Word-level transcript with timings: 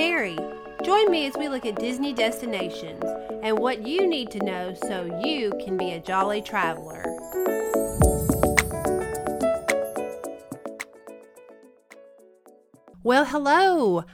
Mary. 0.00 0.38
Join 0.82 1.10
me 1.10 1.26
as 1.26 1.36
we 1.36 1.50
look 1.50 1.66
at 1.66 1.78
Disney 1.78 2.14
destinations 2.14 3.04
and 3.42 3.58
what 3.58 3.86
you 3.86 4.06
need 4.06 4.30
to 4.30 4.42
know 4.42 4.72
so 4.72 5.20
you 5.22 5.52
can 5.62 5.76
be 5.76 5.90
a 5.90 6.00
jolly 6.00 6.40
traveler. 6.40 7.04
Well, 13.02 13.26
hello. 13.26 14.04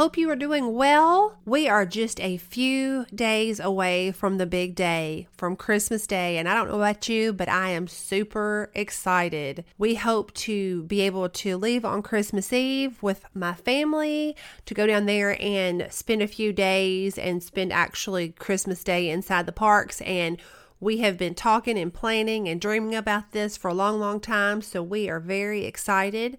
Hope 0.00 0.16
you 0.16 0.30
are 0.30 0.34
doing 0.34 0.72
well. 0.72 1.36
We 1.44 1.68
are 1.68 1.84
just 1.84 2.20
a 2.20 2.38
few 2.38 3.04
days 3.14 3.60
away 3.60 4.12
from 4.12 4.38
the 4.38 4.46
big 4.46 4.74
day, 4.74 5.28
from 5.36 5.56
Christmas 5.56 6.06
Day. 6.06 6.38
And 6.38 6.48
I 6.48 6.54
don't 6.54 6.68
know 6.68 6.76
about 6.76 7.10
you, 7.10 7.34
but 7.34 7.50
I 7.50 7.68
am 7.72 7.86
super 7.86 8.70
excited. 8.74 9.62
We 9.76 9.96
hope 9.96 10.32
to 10.36 10.84
be 10.84 11.02
able 11.02 11.28
to 11.28 11.58
leave 11.58 11.84
on 11.84 12.00
Christmas 12.00 12.50
Eve 12.50 13.02
with 13.02 13.26
my 13.34 13.52
family 13.52 14.36
to 14.64 14.72
go 14.72 14.86
down 14.86 15.04
there 15.04 15.36
and 15.38 15.86
spend 15.90 16.22
a 16.22 16.26
few 16.26 16.54
days 16.54 17.18
and 17.18 17.42
spend 17.42 17.70
actually 17.70 18.30
Christmas 18.30 18.82
Day 18.82 19.10
inside 19.10 19.44
the 19.44 19.52
parks. 19.52 20.00
And 20.00 20.40
we 20.80 21.00
have 21.00 21.18
been 21.18 21.34
talking 21.34 21.78
and 21.78 21.92
planning 21.92 22.48
and 22.48 22.58
dreaming 22.58 22.94
about 22.94 23.32
this 23.32 23.58
for 23.58 23.68
a 23.68 23.74
long, 23.74 24.00
long 24.00 24.18
time. 24.18 24.62
So 24.62 24.82
we 24.82 25.10
are 25.10 25.20
very 25.20 25.66
excited. 25.66 26.38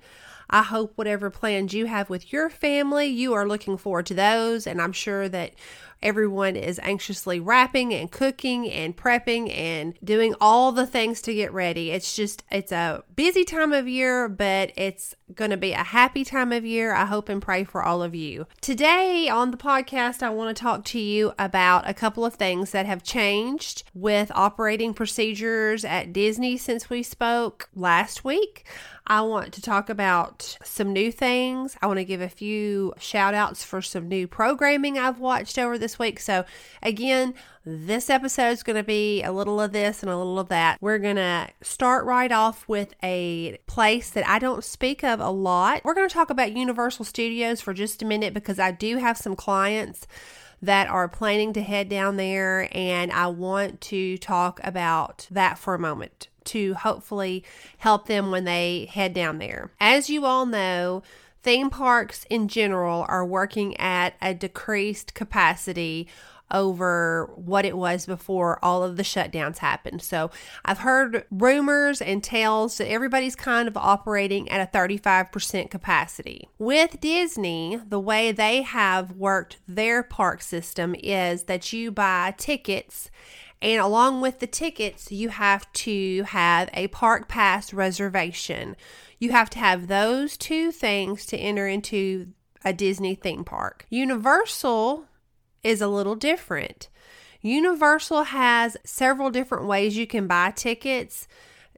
I 0.51 0.63
hope 0.63 0.93
whatever 0.95 1.29
plans 1.29 1.73
you 1.73 1.85
have 1.85 2.09
with 2.09 2.33
your 2.33 2.49
family, 2.49 3.07
you 3.07 3.33
are 3.33 3.47
looking 3.47 3.77
forward 3.77 4.05
to 4.07 4.13
those. 4.13 4.67
And 4.67 4.81
I'm 4.81 4.91
sure 4.91 5.29
that 5.29 5.53
everyone 6.01 6.55
is 6.55 6.79
anxiously 6.83 7.39
wrapping 7.39 7.93
and 7.93 8.11
cooking 8.11 8.69
and 8.69 8.95
prepping 8.95 9.55
and 9.55 9.97
doing 10.03 10.35
all 10.41 10.71
the 10.71 10.87
things 10.87 11.21
to 11.23 11.33
get 11.33 11.53
ready. 11.53 11.91
It's 11.91 12.15
just, 12.15 12.43
it's 12.51 12.71
a 12.71 13.03
busy 13.15 13.43
time 13.43 13.73
of 13.73 13.87
year, 13.87 14.27
but 14.27 14.71
it's 14.75 15.15
going 15.35 15.51
to 15.51 15.57
be 15.57 15.71
a 15.71 15.83
happy 15.83 16.25
time 16.25 16.51
of 16.51 16.65
year. 16.65 16.93
I 16.93 17.05
hope 17.05 17.29
and 17.29 17.41
pray 17.41 17.63
for 17.63 17.83
all 17.83 18.03
of 18.03 18.15
you. 18.15 18.47
Today 18.59 19.29
on 19.29 19.51
the 19.51 19.57
podcast, 19.57 20.23
I 20.23 20.29
want 20.29 20.55
to 20.55 20.61
talk 20.61 20.83
to 20.85 20.99
you 20.99 21.33
about 21.39 21.87
a 21.87 21.93
couple 21.93 22.25
of 22.25 22.35
things 22.35 22.71
that 22.71 22.85
have 22.85 23.03
changed 23.03 23.83
with 23.93 24.31
operating 24.33 24.93
procedures 24.93 25.85
at 25.85 26.13
Disney 26.13 26.57
since 26.57 26.89
we 26.89 27.03
spoke 27.03 27.69
last 27.75 28.23
week. 28.23 28.65
I 29.07 29.21
want 29.21 29.51
to 29.53 29.61
talk 29.61 29.89
about 29.89 30.57
some 30.63 30.93
new 30.93 31.11
things. 31.11 31.75
I 31.81 31.87
want 31.87 31.97
to 31.97 32.05
give 32.05 32.21
a 32.21 32.29
few 32.29 32.93
shout 32.99 33.33
outs 33.33 33.63
for 33.63 33.81
some 33.81 34.07
new 34.07 34.27
programming 34.27 34.97
I've 34.97 35.19
watched 35.19 35.57
over 35.57 35.77
this 35.91 35.99
week. 35.99 36.19
So, 36.19 36.45
again, 36.81 37.33
this 37.65 38.09
episode 38.09 38.51
is 38.51 38.63
going 38.63 38.77
to 38.77 38.83
be 38.83 39.21
a 39.23 39.31
little 39.31 39.59
of 39.59 39.73
this 39.73 40.01
and 40.01 40.11
a 40.11 40.17
little 40.17 40.39
of 40.39 40.47
that. 40.49 40.77
We're 40.81 40.99
going 40.99 41.17
to 41.17 41.49
start 41.61 42.05
right 42.05 42.31
off 42.31 42.67
with 42.67 42.93
a 43.03 43.57
place 43.67 44.09
that 44.11 44.27
I 44.27 44.39
don't 44.39 44.63
speak 44.63 45.03
of 45.03 45.19
a 45.19 45.29
lot. 45.29 45.81
We're 45.83 45.93
going 45.93 46.07
to 46.07 46.13
talk 46.13 46.29
about 46.29 46.53
Universal 46.55 47.05
Studios 47.05 47.59
for 47.59 47.73
just 47.73 48.01
a 48.01 48.05
minute 48.05 48.33
because 48.33 48.57
I 48.57 48.71
do 48.71 48.97
have 48.97 49.17
some 49.17 49.35
clients 49.35 50.07
that 50.61 50.87
are 50.87 51.07
planning 51.07 51.53
to 51.53 51.61
head 51.61 51.89
down 51.89 52.17
there, 52.17 52.69
and 52.71 53.11
I 53.11 53.27
want 53.27 53.81
to 53.81 54.17
talk 54.19 54.59
about 54.63 55.27
that 55.31 55.57
for 55.57 55.73
a 55.73 55.79
moment 55.79 56.27
to 56.43 56.75
hopefully 56.75 57.43
help 57.79 58.07
them 58.07 58.31
when 58.31 58.45
they 58.45 58.87
head 58.91 59.13
down 59.13 59.39
there. 59.39 59.71
As 59.79 60.09
you 60.09 60.25
all 60.25 60.45
know, 60.45 61.03
theme 61.43 61.69
parks 61.69 62.25
in 62.29 62.47
general 62.47 63.05
are 63.07 63.25
working 63.25 63.75
at 63.77 64.15
a 64.21 64.33
decreased 64.33 65.13
capacity 65.13 66.07
over 66.51 67.31
what 67.35 67.65
it 67.65 67.77
was 67.77 68.05
before 68.05 68.63
all 68.63 68.83
of 68.83 68.97
the 68.97 69.03
shutdowns 69.03 69.59
happened. 69.59 70.01
So 70.01 70.31
I've 70.65 70.79
heard 70.79 71.25
rumors 71.31 72.01
and 72.01 72.23
tales 72.23 72.77
that 72.77 72.89
everybody's 72.89 73.35
kind 73.35 73.67
of 73.67 73.77
operating 73.77 74.49
at 74.49 74.61
a 74.61 74.77
35% 74.77 75.71
capacity. 75.71 76.49
With 76.59 76.99
Disney, 76.99 77.79
the 77.87 77.99
way 77.99 78.31
they 78.31 78.61
have 78.63 79.13
worked 79.13 79.57
their 79.67 80.03
park 80.03 80.41
system 80.41 80.95
is 80.99 81.43
that 81.43 81.71
you 81.71 81.91
buy 81.91 82.35
tickets 82.37 83.09
and 83.61 83.79
along 83.79 84.21
with 84.21 84.39
the 84.39 84.47
tickets, 84.47 85.11
you 85.11 85.29
have 85.29 85.71
to 85.73 86.23
have 86.23 86.69
a 86.73 86.87
park 86.87 87.27
pass 87.27 87.73
reservation. 87.73 88.75
You 89.19 89.31
have 89.31 89.49
to 89.51 89.59
have 89.59 89.87
those 89.87 90.35
two 90.35 90.71
things 90.71 91.25
to 91.27 91.37
enter 91.37 91.67
into 91.67 92.29
a 92.65 92.73
Disney 92.73 93.15
theme 93.15 93.43
park. 93.43 93.85
Universal 93.89 95.05
is 95.63 95.81
a 95.81 95.87
little 95.87 96.15
different. 96.15 96.89
Universal 97.41 98.23
has 98.23 98.77
several 98.83 99.29
different 99.29 99.65
ways 99.65 99.97
you 99.97 100.07
can 100.07 100.27
buy 100.27 100.51
tickets, 100.51 101.27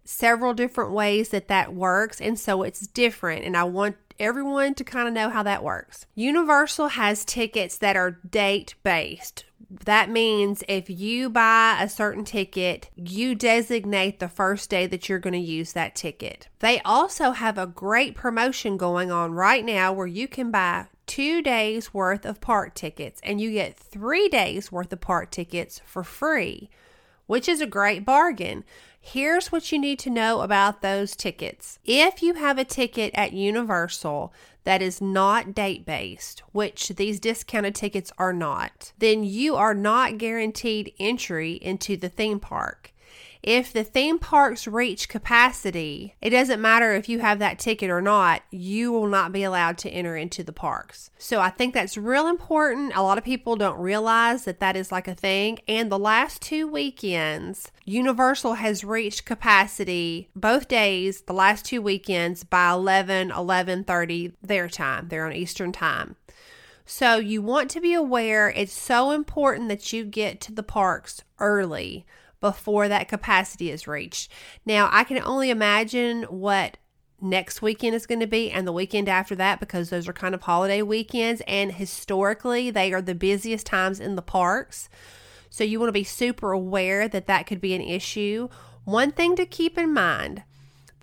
several 0.04 0.54
different 0.54 0.92
ways 0.92 1.30
that 1.30 1.48
that 1.48 1.74
works, 1.74 2.20
and 2.20 2.38
so 2.38 2.64
it's 2.64 2.88
different. 2.88 3.46
And 3.46 3.56
I 3.56 3.64
want 3.64 3.96
everyone 4.20 4.74
to 4.76 4.84
kind 4.84 5.08
of 5.08 5.14
know 5.14 5.30
how 5.30 5.44
that 5.44 5.64
works. 5.64 6.06
Universal 6.16 6.90
has 6.90 7.26
tickets 7.26 7.78
that 7.78 7.96
are 7.96 8.12
date 8.12 8.76
based, 8.84 9.46
that 9.86 10.10
means 10.10 10.64
if 10.68 10.90
you 10.90 11.30
buy 11.30 11.78
a 11.82 11.90
certain 11.90 12.24
ticket, 12.26 12.90
you 12.96 13.36
designate 13.36 14.20
the 14.20 14.28
first 14.28 14.70
day 14.70 14.88
that 14.88 15.10
you're 15.10 15.20
going 15.20 15.34
to 15.34 15.40
use 15.40 15.74
that 15.74 15.96
ticket. 15.96 16.48
They 16.60 16.80
also 16.82 17.32
have 17.32 17.58
a 17.58 17.68
great 17.68 18.16
promotion 18.16 18.78
going 18.78 19.12
on 19.12 19.34
right 19.34 19.66
now 19.66 19.92
where 19.92 20.08
you 20.08 20.28
can 20.28 20.52
buy 20.52 20.88
two 21.06 21.42
days 21.42 21.94
worth 21.94 22.26
of 22.26 22.42
park 22.42 22.74
tickets 22.76 23.20
and 23.24 23.42
you 23.42 23.52
get 23.52 23.78
three 23.78 24.30
days 24.30 24.72
worth 24.72 24.94
of 24.94 25.02
park 25.02 25.32
tickets 25.32 25.82
for 25.86 26.04
free, 26.04 26.70
which 27.26 27.50
is 27.50 27.62
a 27.62 27.68
great 27.68 28.06
bargain. 28.06 28.64
Here's 29.06 29.52
what 29.52 29.70
you 29.70 29.78
need 29.78 30.00
to 30.00 30.10
know 30.10 30.40
about 30.42 30.82
those 30.82 31.14
tickets. 31.14 31.78
If 31.84 32.24
you 32.24 32.36
have 32.36 32.58
a 32.58 32.64
ticket 32.64 33.12
at 33.14 33.34
Universal 33.34 34.34
that 34.64 34.82
is 34.82 35.02
not 35.02 35.54
date 35.54 35.86
based, 35.86 36.42
which 36.54 36.88
these 36.88 37.20
discounted 37.20 37.76
tickets 37.76 38.14
are 38.18 38.32
not, 38.32 38.94
then 39.00 39.26
you 39.26 39.56
are 39.56 39.74
not 39.74 40.18
guaranteed 40.18 40.94
entry 41.00 41.56
into 41.62 41.98
the 41.98 42.08
theme 42.08 42.40
park. 42.40 42.93
If 43.44 43.74
the 43.74 43.84
theme 43.84 44.20
parks 44.20 44.68
reach 44.68 45.10
capacity, 45.10 46.16
it 46.22 46.30
doesn't 46.30 46.62
matter 46.62 46.94
if 46.94 47.10
you 47.10 47.20
have 47.20 47.40
that 47.40 47.60
ticket 47.60 47.90
or 47.90 48.02
not, 48.02 48.42
you 48.52 48.90
will 48.94 49.08
not 49.08 49.34
be 49.34 49.44
allowed 49.44 49.78
to 49.80 49.90
enter 49.90 50.16
into 50.16 50.46
the 50.46 50.54
parks. 50.54 51.12
So 51.18 51.42
I 51.42 51.50
think 51.50 51.74
that's 51.74 51.98
real 51.98 52.28
important. 52.28 52.96
A 52.96 53.04
lot 53.04 53.18
of 53.18 53.26
people 53.26 53.58
don't 53.58 53.78
realize 53.78 54.46
that 54.46 54.62
that 54.62 54.78
is 54.78 54.94
like 54.94 55.10
a 55.10 55.14
thing. 55.14 55.60
And 55.68 55.92
the 55.92 56.00
last 56.00 56.42
two 56.42 56.70
weekends, 56.70 57.70
Universal 57.84 58.54
has 58.54 58.86
reached 58.86 59.26
capacity 59.26 60.30
both 60.34 60.70
days, 60.70 61.24
the 61.24 61.34
last 61.34 61.66
two 61.66 61.82
weekends 61.82 62.46
by 62.46 62.72
11, 62.72 63.30
11:30 63.30 64.36
their 64.42 64.70
time. 64.70 65.10
They're 65.10 65.26
on 65.26 65.34
Eastern 65.34 65.74
time. 65.74 66.16
So 66.86 67.18
you 67.18 67.42
want 67.42 67.70
to 67.72 67.82
be 67.82 67.94
aware 67.94 68.50
it's 68.50 68.72
so 68.72 69.12
important 69.12 69.68
that 69.68 69.92
you 69.92 70.06
get 70.06 70.40
to 70.42 70.54
the 70.54 70.64
parks 70.64 71.24
early 71.40 72.06
before 72.44 72.90
that 72.90 73.08
capacity 73.08 73.72
is 73.72 73.88
reached. 73.88 74.30
Now, 74.66 74.90
I 74.92 75.06
can 75.06 75.18
only 75.20 75.50
imagine 75.50 76.24
what 76.24 76.76
next 77.22 77.62
weekend 77.62 77.96
is 77.96 78.06
going 78.06 78.20
to 78.20 78.28
be 78.28 78.52
and 78.52 78.68
the 78.68 78.74
weekend 78.74 79.08
after 79.08 79.34
that 79.34 79.62
because 79.62 79.90
those 79.90 80.10
are 80.10 80.14
kind 80.14 80.36
of 80.36 80.42
holiday 80.42 80.82
weekends 80.82 81.42
and 81.48 81.72
historically 81.72 82.70
they 82.70 82.92
are 82.92 83.02
the 83.02 83.16
busiest 83.16 83.66
times 83.66 84.02
in 84.02 84.18
the 84.18 84.22
parks. 84.22 84.90
So 85.50 85.64
you 85.64 85.80
want 85.80 85.88
to 85.88 85.94
be 85.94 86.04
super 86.04 86.52
aware 86.52 87.08
that 87.08 87.28
that 87.28 87.48
could 87.48 87.62
be 87.62 87.74
an 87.76 87.82
issue. 87.82 88.50
One 88.84 89.14
thing 89.14 89.38
to 89.38 89.46
keep 89.46 89.78
in 89.78 89.94
mind 89.94 90.44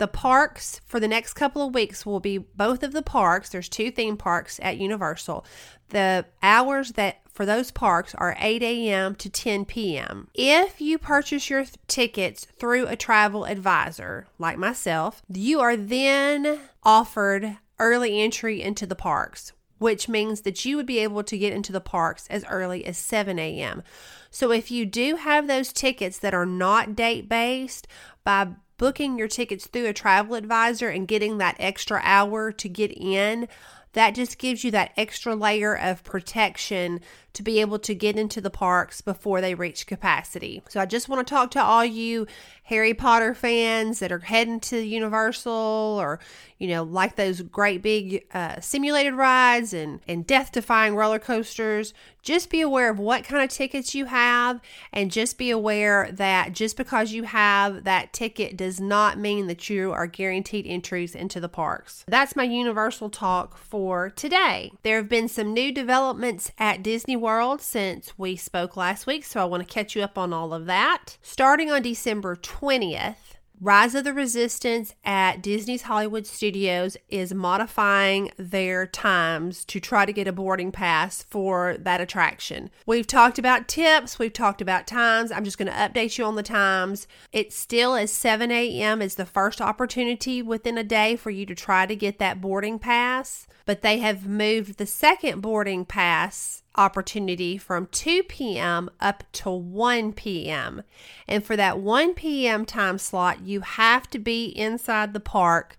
the 0.01 0.09
parks 0.09 0.81
for 0.87 0.99
the 0.99 1.07
next 1.07 1.35
couple 1.35 1.67
of 1.67 1.75
weeks 1.75 2.07
will 2.07 2.21
be 2.21 2.39
both 2.39 2.83
of 2.83 2.93
the 2.93 3.03
parks. 3.03 3.51
There's 3.51 3.69
two 3.69 3.91
theme 3.91 4.17
parks 4.17 4.59
at 4.63 4.79
Universal. 4.79 5.45
The 5.91 6.25
hours 6.43 6.93
that 6.93 7.21
for 7.31 7.45
those 7.45 7.71
parks 7.71 8.15
are 8.15 8.35
8 8.41 8.63
a.m. 8.63 9.15
to 9.17 9.29
10 9.29 9.67
p.m. 9.67 10.29
If 10.33 10.81
you 10.81 10.97
purchase 10.97 11.51
your 11.51 11.65
th- 11.65 11.77
tickets 11.87 12.47
through 12.59 12.87
a 12.87 12.97
travel 12.97 13.45
advisor 13.45 14.27
like 14.39 14.57
myself, 14.57 15.21
you 15.29 15.61
are 15.61 15.77
then 15.77 16.61
offered 16.83 17.59
early 17.79 18.23
entry 18.23 18.63
into 18.63 18.87
the 18.87 18.97
parks, 18.97 19.53
which 19.77 20.09
means 20.09 20.41
that 20.41 20.65
you 20.65 20.79
would 20.79 20.87
be 20.87 21.01
able 21.01 21.23
to 21.25 21.37
get 21.37 21.53
into 21.53 21.73
the 21.73 21.81
parks 21.81 22.27
as 22.31 22.43
early 22.49 22.87
as 22.87 22.97
7 22.97 23.39
a.m. 23.39 23.83
So 24.31 24.51
if 24.51 24.71
you 24.71 24.87
do 24.87 25.17
have 25.17 25.47
those 25.47 25.75
tickets 25.75 26.19
that 26.21 26.33
are 26.33 26.47
not 26.47 26.97
date 26.97 27.29
based, 27.29 27.87
by 28.25 28.49
booking 28.81 29.19
your 29.19 29.29
tickets 29.29 29.67
through 29.67 29.85
a 29.85 29.93
travel 29.93 30.35
advisor 30.35 30.89
and 30.89 31.07
getting 31.07 31.37
that 31.37 31.55
extra 31.59 32.01
hour 32.03 32.51
to 32.51 32.67
get 32.67 32.91
in, 32.93 33.47
that 33.93 34.15
just 34.15 34.39
gives 34.39 34.65
you 34.65 34.71
that 34.71 34.91
extra 34.97 35.35
layer 35.35 35.77
of 35.77 36.03
protection 36.03 36.99
to 37.33 37.43
be 37.43 37.61
able 37.61 37.79
to 37.79 37.95
get 37.95 38.17
into 38.17 38.41
the 38.41 38.51
parks 38.51 39.01
before 39.01 39.41
they 39.41 39.55
reach 39.55 39.87
capacity. 39.87 40.63
So 40.69 40.81
I 40.81 40.87
just 40.87 41.09
want 41.09 41.27
to 41.27 41.35
talk 41.35 41.51
to 41.53 41.63
all 41.63 41.85
you 41.85 42.27
Harry 42.65 42.95
Potter 42.95 43.35
fans 43.35 43.99
that 43.99 44.13
are 44.13 44.21
heading 44.21 44.61
to 44.61 44.79
Universal 44.79 45.53
or, 45.53 46.21
you 46.59 46.69
know, 46.69 46.85
like 46.85 47.17
those 47.17 47.43
great 47.43 47.83
big 47.83 48.25
uh, 48.33 48.61
simulated 48.61 49.15
rides 49.15 49.75
and, 49.75 50.01
and 50.07 50.25
death 50.25 50.53
defying 50.53 50.95
roller 50.95 51.19
coasters. 51.19 51.93
Just 52.23 52.51
be 52.51 52.61
aware 52.61 52.91
of 52.91 52.99
what 52.99 53.25
kind 53.25 53.43
of 53.43 53.49
tickets 53.49 53.95
you 53.95 54.05
have 54.05 54.61
and 54.93 55.11
just 55.11 55.39
be 55.39 55.51
aware 55.51 56.11
that 56.13 56.53
just 56.53 56.77
because 56.77 57.13
you 57.13 57.25
have 57.25 57.85
that 57.85 58.13
ticket 58.13 58.57
does 58.57 58.79
not 58.79 59.19
mean 59.19 59.47
that 59.49 59.69
you 59.69 59.91
are 59.91 60.07
guaranteed 60.07 60.67
entries 60.67 61.15
into 61.15 61.41
the 61.41 61.49
parks. 61.49 62.05
That's 62.07 62.37
my 62.37 62.45
Universal 62.45 63.11
talk 63.11 63.57
for 63.57 64.11
today. 64.11 64.71
There 64.83 64.99
have 64.99 65.09
been 65.09 65.29
some 65.29 65.53
new 65.53 65.73
developments 65.73 66.53
at 66.59 66.83
Disney 66.83 67.17
World 67.21 67.61
since 67.61 68.19
we 68.19 68.37
spoke 68.37 68.77
last 68.77 69.07
week, 69.07 69.25
so 69.25 69.41
I 69.41 69.45
want 69.45 69.67
to 69.67 69.73
catch 69.73 69.95
you 69.95 70.03
up 70.03 70.19
on 70.19 70.33
all 70.33 70.53
of 70.53 70.67
that. 70.67 71.19
Starting 71.23 71.71
on 71.71 71.83
December 71.83 72.35
20th, 72.37 73.17
Rise 73.63 73.95
of 73.95 74.05
the 74.05 74.15
Resistance 74.15 74.95
at 75.05 75.43
Disney's 75.43 75.83
Hollywood 75.83 76.27
Studios 76.27 76.97
is 77.11 77.35
modifying 77.35 78.31
their 78.39 78.87
times 78.87 79.67
to 79.67 79.79
try 79.79 80.07
to 80.07 80.15
get 80.15 80.27
a 80.27 80.33
boarding 80.33 80.73
pass 80.73 81.25
for 81.25 81.77
that 81.79 82.01
attraction. 82.01 82.71
We've 82.87 83.07
talked 83.07 83.39
about 83.39 83.69
tips, 83.69 84.19
we've 84.19 84.33
talked 84.33 84.63
about 84.63 84.87
times. 84.87 85.31
I'm 85.31 85.45
just 85.45 85.59
going 85.59 85.71
to 85.71 85.77
update 85.77 86.17
you 86.17 86.25
on 86.25 86.37
the 86.37 86.43
times. 86.43 87.07
It 87.33 87.53
still 87.53 87.95
is 87.97 88.11
7 88.11 88.51
a.m. 88.51 89.03
is 89.03 89.17
the 89.17 89.27
first 89.27 89.61
opportunity 89.61 90.41
within 90.41 90.79
a 90.79 90.83
day 90.83 91.17
for 91.17 91.29
you 91.29 91.45
to 91.45 91.55
try 91.55 91.85
to 91.85 91.95
get 91.95 92.19
that 92.19 92.41
boarding 92.41 92.79
pass, 92.79 93.47
but 93.67 93.83
they 93.83 93.99
have 93.99 94.27
moved 94.27 94.79
the 94.79 94.87
second 94.87 95.43
boarding 95.43 95.85
pass 95.85 96.63
opportunity 96.77 97.59
from 97.59 97.87
2 97.87 98.23
p.m. 98.25 98.91
up 99.01 99.25
to 99.33 99.51
1 99.51 100.13
p.m. 100.13 100.83
And 101.27 101.45
for 101.45 101.57
that 101.57 101.79
1 101.79 102.15
p.m. 102.15 102.65
time 102.65 102.99
slot, 102.99 103.43
you 103.43 103.61
have 103.61 104.09
to 104.11 104.19
be 104.19 104.47
inside 104.47 105.13
the 105.13 105.21
park 105.21 105.77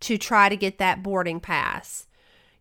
to 0.00 0.18
try 0.18 0.48
to 0.48 0.56
get 0.56 0.78
that 0.78 1.02
boarding 1.02 1.40
pass. 1.40 2.06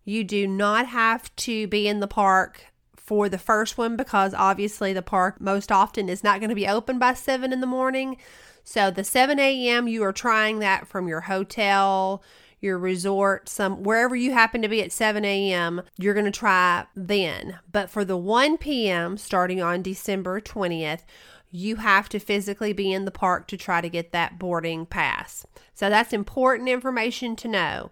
You 0.06 0.24
do 0.24 0.48
not 0.48 0.88
have 0.88 1.34
to 1.38 1.68
be 1.68 1.88
in 1.88 2.00
the 2.00 2.08
park 2.08 2.66
for 2.96 3.28
the 3.28 3.38
first 3.38 3.78
one 3.78 3.96
because 3.98 4.34
obviously 4.34 4.94
the 4.94 5.02
park 5.02 5.42
most 5.42 5.72
often 5.72 6.08
is 6.08 6.24
not 6.24 6.40
going 6.40 6.50
to 6.50 6.56
be 6.56 6.68
open 6.68 7.00
by 7.00 7.14
7 7.14 7.52
in 7.52 7.60
the 7.60 7.68
morning. 7.68 8.18
So 8.64 8.90
the 8.92 9.04
7 9.04 9.40
a.m., 9.40 9.88
you 9.90 10.04
are 10.04 10.14
trying 10.14 10.60
that 10.60 10.88
from 10.88 11.08
your 11.08 11.22
hotel 11.22 12.24
your 12.64 12.78
resort, 12.78 13.50
some 13.50 13.84
wherever 13.84 14.16
you 14.16 14.32
happen 14.32 14.62
to 14.62 14.68
be 14.68 14.82
at 14.82 14.92
7 14.92 15.24
a.m., 15.26 15.82
you're 15.98 16.14
going 16.14 16.26
to 16.26 16.32
try 16.32 16.86
then. 16.96 17.60
But 17.72 17.90
for 17.90 18.06
the 18.06 18.18
1 18.18 18.58
p.m., 18.58 19.18
starting 19.18 19.62
on 19.62 19.82
December 19.82 20.40
20th, 20.40 21.02
you 21.52 21.76
have 21.76 22.10
to 22.10 22.20
physically 22.20 22.74
be 22.74 22.92
in 22.92 23.06
the 23.06 23.12
park 23.12 23.48
to 23.48 23.58
try 23.58 23.82
to 23.82 23.90
get 23.90 24.12
that 24.12 24.40
boarding 24.40 24.86
pass. 24.86 25.46
So 25.76 25.90
that's 25.90 26.14
important 26.14 26.70
information 26.70 27.36
to 27.38 27.48
know. 27.48 27.92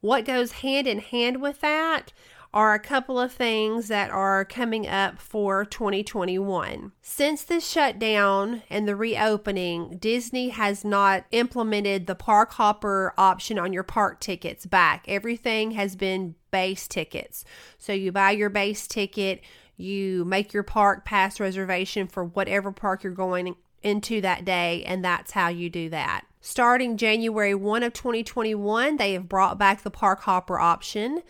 What 0.00 0.24
goes 0.24 0.52
hand 0.52 0.86
in 0.86 0.98
hand 0.98 1.40
with 1.40 1.60
that 1.60 2.12
are 2.54 2.74
a 2.74 2.78
couple 2.78 3.18
of 3.18 3.32
things 3.32 3.88
that 3.88 4.10
are 4.10 4.44
coming 4.44 4.86
up 4.86 5.18
for 5.18 5.64
2021. 5.64 6.92
Since 7.00 7.44
the 7.44 7.60
shutdown 7.60 8.62
and 8.68 8.86
the 8.86 8.94
reopening, 8.94 9.96
Disney 9.98 10.50
has 10.50 10.84
not 10.84 11.24
implemented 11.30 12.06
the 12.06 12.14
park 12.14 12.52
hopper 12.52 13.14
option 13.16 13.58
on 13.58 13.72
your 13.72 13.82
park 13.82 14.20
tickets 14.20 14.66
back. 14.66 15.04
Everything 15.08 15.70
has 15.72 15.96
been 15.96 16.34
base 16.50 16.86
tickets. 16.86 17.44
So 17.78 17.94
you 17.94 18.12
buy 18.12 18.32
your 18.32 18.50
base 18.50 18.86
ticket, 18.86 19.40
you 19.78 20.24
make 20.26 20.52
your 20.52 20.62
park 20.62 21.06
pass 21.06 21.40
reservation 21.40 22.06
for 22.06 22.24
whatever 22.24 22.70
park 22.70 23.02
you're 23.02 23.12
going 23.12 23.56
into 23.82 24.20
that 24.20 24.44
day, 24.44 24.84
and 24.84 25.04
that's 25.04 25.32
how 25.32 25.48
you 25.48 25.70
do 25.70 25.88
that. 25.88 26.24
Starting 26.40 26.96
January 26.96 27.54
1 27.54 27.82
of 27.82 27.92
2021, 27.92 28.96
they 28.96 29.12
have 29.14 29.28
brought 29.28 29.58
back 29.58 29.82
the 29.82 29.90
park 29.90 30.22
hopper 30.22 30.58
option. 30.58 31.22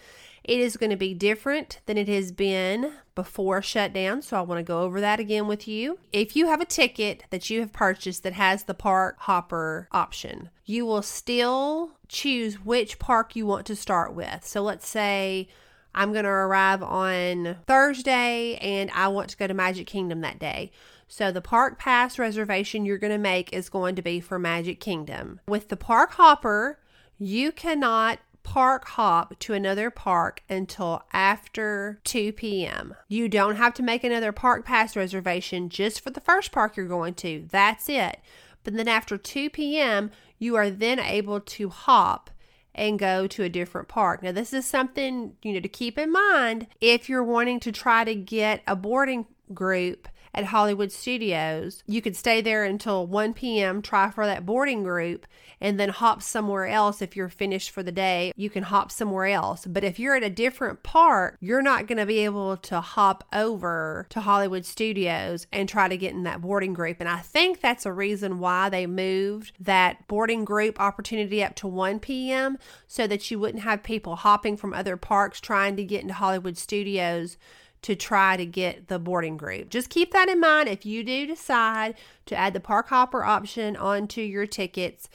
It 0.44 0.58
is 0.58 0.76
going 0.76 0.90
to 0.90 0.96
be 0.96 1.14
different 1.14 1.80
than 1.86 1.96
it 1.96 2.08
has 2.08 2.32
been 2.32 2.92
before 3.14 3.62
shutdown, 3.62 4.22
so 4.22 4.36
I 4.36 4.42
want 4.42 4.58
to 4.58 4.64
go 4.64 4.82
over 4.82 5.00
that 5.00 5.20
again 5.20 5.46
with 5.46 5.68
you. 5.68 5.98
If 6.12 6.34
you 6.34 6.46
have 6.46 6.60
a 6.60 6.66
ticket 6.66 7.24
that 7.30 7.48
you 7.48 7.60
have 7.60 7.72
purchased 7.72 8.22
that 8.24 8.32
has 8.32 8.64
the 8.64 8.74
park 8.74 9.16
hopper 9.20 9.88
option, 9.92 10.50
you 10.64 10.84
will 10.84 11.02
still 11.02 11.92
choose 12.08 12.56
which 12.64 12.98
park 12.98 13.36
you 13.36 13.46
want 13.46 13.66
to 13.66 13.76
start 13.76 14.14
with. 14.14 14.44
So 14.44 14.62
let's 14.62 14.88
say 14.88 15.48
I'm 15.94 16.12
going 16.12 16.24
to 16.24 16.30
arrive 16.30 16.82
on 16.82 17.58
Thursday 17.66 18.56
and 18.56 18.90
I 18.92 19.08
want 19.08 19.28
to 19.30 19.36
go 19.36 19.46
to 19.46 19.54
Magic 19.54 19.86
Kingdom 19.86 20.22
that 20.22 20.38
day. 20.38 20.72
So 21.06 21.30
the 21.30 21.42
park 21.42 21.78
pass 21.78 22.18
reservation 22.18 22.86
you're 22.86 22.98
going 22.98 23.12
to 23.12 23.18
make 23.18 23.52
is 23.52 23.68
going 23.68 23.96
to 23.96 24.02
be 24.02 24.18
for 24.18 24.38
Magic 24.38 24.80
Kingdom. 24.80 25.40
With 25.46 25.68
the 25.68 25.76
park 25.76 26.12
hopper, 26.12 26.78
you 27.18 27.52
cannot 27.52 28.18
park 28.42 28.86
hop 28.88 29.38
to 29.40 29.54
another 29.54 29.90
park 29.90 30.42
until 30.48 31.02
after 31.12 32.00
2 32.04 32.32
p.m. 32.32 32.94
You 33.08 33.28
don't 33.28 33.56
have 33.56 33.74
to 33.74 33.82
make 33.82 34.04
another 34.04 34.32
park 34.32 34.64
pass 34.64 34.96
reservation 34.96 35.68
just 35.68 36.00
for 36.00 36.10
the 36.10 36.20
first 36.20 36.52
park 36.52 36.76
you're 36.76 36.86
going 36.86 37.14
to. 37.14 37.46
That's 37.50 37.88
it. 37.88 38.18
But 38.64 38.74
then 38.74 38.88
after 38.88 39.16
2 39.16 39.50
p.m., 39.50 40.10
you 40.38 40.56
are 40.56 40.70
then 40.70 40.98
able 40.98 41.40
to 41.40 41.68
hop 41.68 42.30
and 42.74 42.98
go 42.98 43.26
to 43.26 43.42
a 43.42 43.48
different 43.48 43.88
park. 43.88 44.22
Now, 44.22 44.32
this 44.32 44.52
is 44.52 44.66
something, 44.66 45.34
you 45.42 45.52
know, 45.52 45.60
to 45.60 45.68
keep 45.68 45.98
in 45.98 46.10
mind 46.10 46.66
if 46.80 47.08
you're 47.08 47.22
wanting 47.22 47.60
to 47.60 47.72
try 47.72 48.04
to 48.04 48.14
get 48.14 48.62
a 48.66 48.74
boarding 48.74 49.26
group 49.52 50.08
at 50.34 50.46
Hollywood 50.46 50.90
Studios. 50.90 51.82
You 51.86 52.00
could 52.00 52.16
stay 52.16 52.40
there 52.40 52.64
until 52.64 53.06
1 53.06 53.34
p.m., 53.34 53.82
try 53.82 54.10
for 54.10 54.26
that 54.26 54.46
boarding 54.46 54.82
group, 54.82 55.26
and 55.60 55.78
then 55.78 55.90
hop 55.90 56.22
somewhere 56.22 56.66
else. 56.66 57.02
If 57.02 57.16
you're 57.16 57.28
finished 57.28 57.70
for 57.70 57.82
the 57.82 57.92
day, 57.92 58.32
you 58.36 58.50
can 58.50 58.64
hop 58.64 58.90
somewhere 58.90 59.26
else. 59.26 59.66
But 59.66 59.84
if 59.84 59.98
you're 59.98 60.16
at 60.16 60.22
a 60.22 60.30
different 60.30 60.82
park, 60.82 61.36
you're 61.40 61.62
not 61.62 61.86
going 61.86 61.98
to 61.98 62.06
be 62.06 62.20
able 62.20 62.56
to 62.58 62.80
hop 62.80 63.24
over 63.32 64.06
to 64.10 64.20
Hollywood 64.20 64.64
Studios 64.64 65.46
and 65.52 65.68
try 65.68 65.88
to 65.88 65.96
get 65.96 66.14
in 66.14 66.24
that 66.24 66.40
boarding 66.40 66.72
group. 66.72 66.96
And 67.00 67.08
I 67.08 67.18
think 67.18 67.60
that's 67.60 67.86
a 67.86 67.92
reason 67.92 68.38
why 68.38 68.68
they 68.68 68.86
moved 68.86 69.52
that 69.60 70.08
boarding 70.08 70.44
group 70.44 70.80
opportunity 70.80 71.44
up 71.44 71.54
to 71.56 71.66
1 71.68 72.00
p.m. 72.00 72.58
so 72.86 73.06
that 73.06 73.30
you 73.30 73.38
wouldn't 73.38 73.62
have 73.62 73.82
people 73.82 74.16
hopping 74.16 74.56
from 74.56 74.72
other 74.72 74.96
parks 74.96 75.40
trying 75.40 75.76
to 75.76 75.84
get 75.84 76.02
into 76.02 76.14
Hollywood 76.14 76.56
Studios 76.56 77.36
to 77.82 77.96
try 77.96 78.36
to 78.36 78.46
get 78.46 78.88
the 78.88 78.98
boarding 78.98 79.36
group. 79.36 79.68
Just 79.68 79.90
keep 79.90 80.12
that 80.12 80.28
in 80.28 80.40
mind 80.40 80.68
if 80.68 80.86
you 80.86 81.02
do 81.02 81.26
decide 81.26 81.94
to 82.26 82.36
add 82.36 82.54
the 82.54 82.60
park 82.60 82.88
hopper 82.88 83.24
option 83.24 83.76
onto 83.76 84.20
your 84.20 84.46
tickets. 84.46 85.08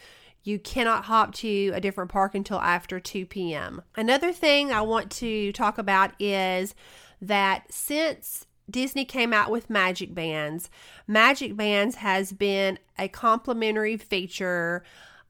You 0.43 0.59
cannot 0.59 1.05
hop 1.05 1.33
to 1.35 1.71
a 1.73 1.81
different 1.81 2.11
park 2.11 2.35
until 2.35 2.59
after 2.59 2.99
2 2.99 3.25
p.m. 3.25 3.81
Another 3.95 4.31
thing 4.31 4.71
I 4.71 4.81
want 4.81 5.11
to 5.13 5.51
talk 5.53 5.77
about 5.77 6.11
is 6.21 6.75
that 7.21 7.71
since 7.71 8.45
Disney 8.69 9.05
came 9.05 9.33
out 9.33 9.49
with 9.49 9.69
Magic 9.69 10.13
Bands, 10.13 10.69
Magic 11.07 11.55
Bands 11.55 11.95
has 11.97 12.31
been 12.33 12.79
a 12.97 13.07
complimentary 13.07 13.97
feature 13.97 14.83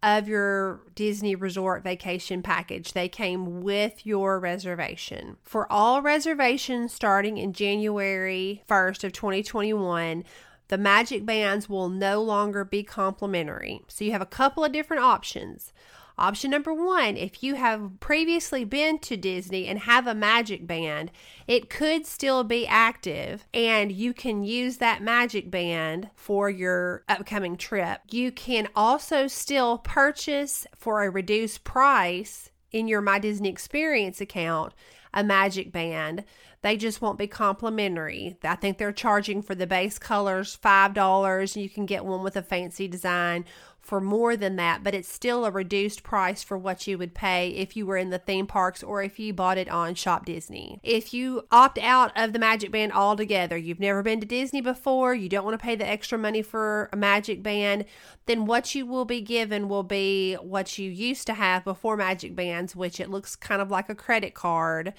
of 0.03 0.27
your 0.27 0.81
Disney 0.95 1.35
Resort 1.35 1.83
vacation 1.83 2.43
package. 2.43 2.93
They 2.93 3.09
came 3.09 3.61
with 3.61 4.05
your 4.05 4.39
reservation. 4.39 5.37
For 5.43 5.71
all 5.71 6.01
reservations 6.01 6.93
starting 6.93 7.37
in 7.37 7.53
January 7.53 8.63
1st 8.69 9.03
of 9.03 9.13
2021, 9.13 10.23
the 10.69 10.77
Magic 10.77 11.25
Bands 11.25 11.69
will 11.69 11.89
no 11.89 12.21
longer 12.21 12.63
be 12.65 12.83
complimentary. 12.83 13.81
So 13.87 14.03
you 14.03 14.11
have 14.11 14.21
a 14.21 14.25
couple 14.25 14.63
of 14.63 14.71
different 14.71 15.03
options. 15.03 15.73
Option 16.19 16.49
number 16.49 16.73
one 16.73 17.15
if 17.15 17.43
you 17.43 17.55
have 17.55 17.99
previously 17.99 18.65
been 18.65 18.97
to 18.99 19.15
Disney 19.15 19.67
and 19.67 19.79
have 19.79 20.07
a 20.07 20.15
magic 20.15 20.65
band, 20.65 21.11
it 21.45 21.69
could 21.69 22.07
still 22.07 22.43
be 22.43 22.65
active 22.65 23.45
and 23.53 23.91
you 23.91 24.13
can 24.13 24.43
use 24.43 24.77
that 24.77 25.03
magic 25.03 25.51
band 25.51 26.09
for 26.15 26.49
your 26.49 27.03
upcoming 27.07 27.55
trip. 27.55 28.01
You 28.09 28.31
can 28.31 28.67
also 28.75 29.27
still 29.27 29.77
purchase 29.77 30.65
for 30.75 31.03
a 31.03 31.09
reduced 31.11 31.63
price 31.63 32.49
in 32.71 32.87
your 32.87 33.01
My 33.01 33.19
Disney 33.19 33.49
Experience 33.49 34.19
account 34.19 34.73
a 35.13 35.23
magic 35.23 35.71
band. 35.71 36.23
They 36.61 36.77
just 36.77 37.01
won't 37.01 37.19
be 37.19 37.27
complimentary. 37.27 38.37
I 38.43 38.55
think 38.55 38.77
they're 38.77 38.91
charging 38.91 39.41
for 39.41 39.55
the 39.55 39.67
base 39.67 39.97
colors 39.99 40.57
$5. 40.61 41.61
You 41.61 41.69
can 41.69 41.85
get 41.85 42.05
one 42.05 42.23
with 42.23 42.35
a 42.35 42.41
fancy 42.41 42.87
design 42.87 43.45
for 43.87 44.01
more 44.01 44.35
than 44.35 44.57
that, 44.57 44.83
but 44.83 44.93
it's 44.93 45.07
still 45.07 45.45
a 45.45 45.49
reduced 45.49 46.03
price 46.03 46.43
for 46.43 46.57
what 46.57 46.85
you 46.87 46.97
would 46.97 47.13
pay 47.13 47.51
if 47.51 47.77
you 47.77 47.85
were 47.85 47.95
in 47.95 48.09
the 48.09 48.19
theme 48.19 48.45
parks 48.45 48.83
or 48.83 49.01
if 49.01 49.17
you 49.17 49.33
bought 49.33 49.57
it 49.57 49.69
on 49.69 49.95
Shop 49.95 50.25
Disney. 50.25 50.81
If 50.83 51.13
you 51.13 51.47
opt 51.53 51.77
out 51.77 52.11
of 52.13 52.33
the 52.33 52.39
Magic 52.39 52.69
Band 52.69 52.91
altogether, 52.91 53.55
you've 53.55 53.79
never 53.79 54.03
been 54.03 54.19
to 54.19 54.25
Disney 54.25 54.59
before, 54.59 55.15
you 55.15 55.29
don't 55.29 55.45
want 55.45 55.57
to 55.57 55.63
pay 55.63 55.77
the 55.77 55.87
extra 55.87 56.17
money 56.17 56.41
for 56.41 56.89
a 56.91 56.97
Magic 56.97 57.41
Band, 57.41 57.85
then 58.25 58.45
what 58.45 58.75
you 58.75 58.85
will 58.85 59.05
be 59.05 59.21
given 59.21 59.69
will 59.69 59.83
be 59.83 60.33
what 60.35 60.77
you 60.77 60.91
used 60.91 61.25
to 61.27 61.33
have 61.35 61.63
before 61.63 61.95
Magic 61.95 62.35
Bands, 62.35 62.75
which 62.75 62.99
it 62.99 63.09
looks 63.09 63.37
kind 63.37 63.61
of 63.61 63.71
like 63.71 63.87
a 63.87 63.95
credit 63.95 64.33
card 64.33 64.93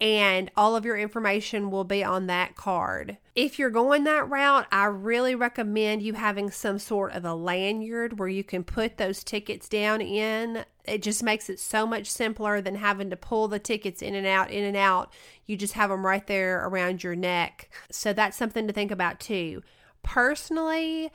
and 0.00 0.50
all 0.56 0.76
of 0.76 0.84
your 0.84 0.98
information 0.98 1.70
will 1.70 1.84
be 1.84 2.04
on 2.04 2.26
that 2.26 2.54
card. 2.54 3.16
If 3.34 3.58
you're 3.58 3.70
going 3.70 4.04
that 4.04 4.28
route, 4.28 4.66
I 4.70 4.84
really 4.86 5.34
recommend 5.34 6.02
you 6.02 6.12
having 6.14 6.50
some 6.50 6.78
sort 6.78 7.12
of 7.12 7.24
a 7.24 7.34
lanyard 7.34 8.18
where 8.18 8.28
you 8.28 8.44
can 8.44 8.62
put 8.62 8.98
those 8.98 9.24
tickets 9.24 9.68
down 9.68 10.02
in. 10.02 10.64
It 10.84 11.02
just 11.02 11.22
makes 11.22 11.48
it 11.48 11.58
so 11.58 11.86
much 11.86 12.10
simpler 12.10 12.60
than 12.60 12.74
having 12.74 13.10
to 13.10 13.16
pull 13.16 13.48
the 13.48 13.58
tickets 13.58 14.02
in 14.02 14.14
and 14.14 14.26
out, 14.26 14.50
in 14.50 14.64
and 14.64 14.76
out. 14.76 15.12
You 15.46 15.56
just 15.56 15.74
have 15.74 15.90
them 15.90 16.04
right 16.04 16.26
there 16.26 16.66
around 16.66 17.02
your 17.02 17.16
neck. 17.16 17.70
So 17.90 18.12
that's 18.12 18.36
something 18.36 18.66
to 18.66 18.72
think 18.72 18.90
about 18.90 19.18
too. 19.18 19.62
Personally, 20.02 21.10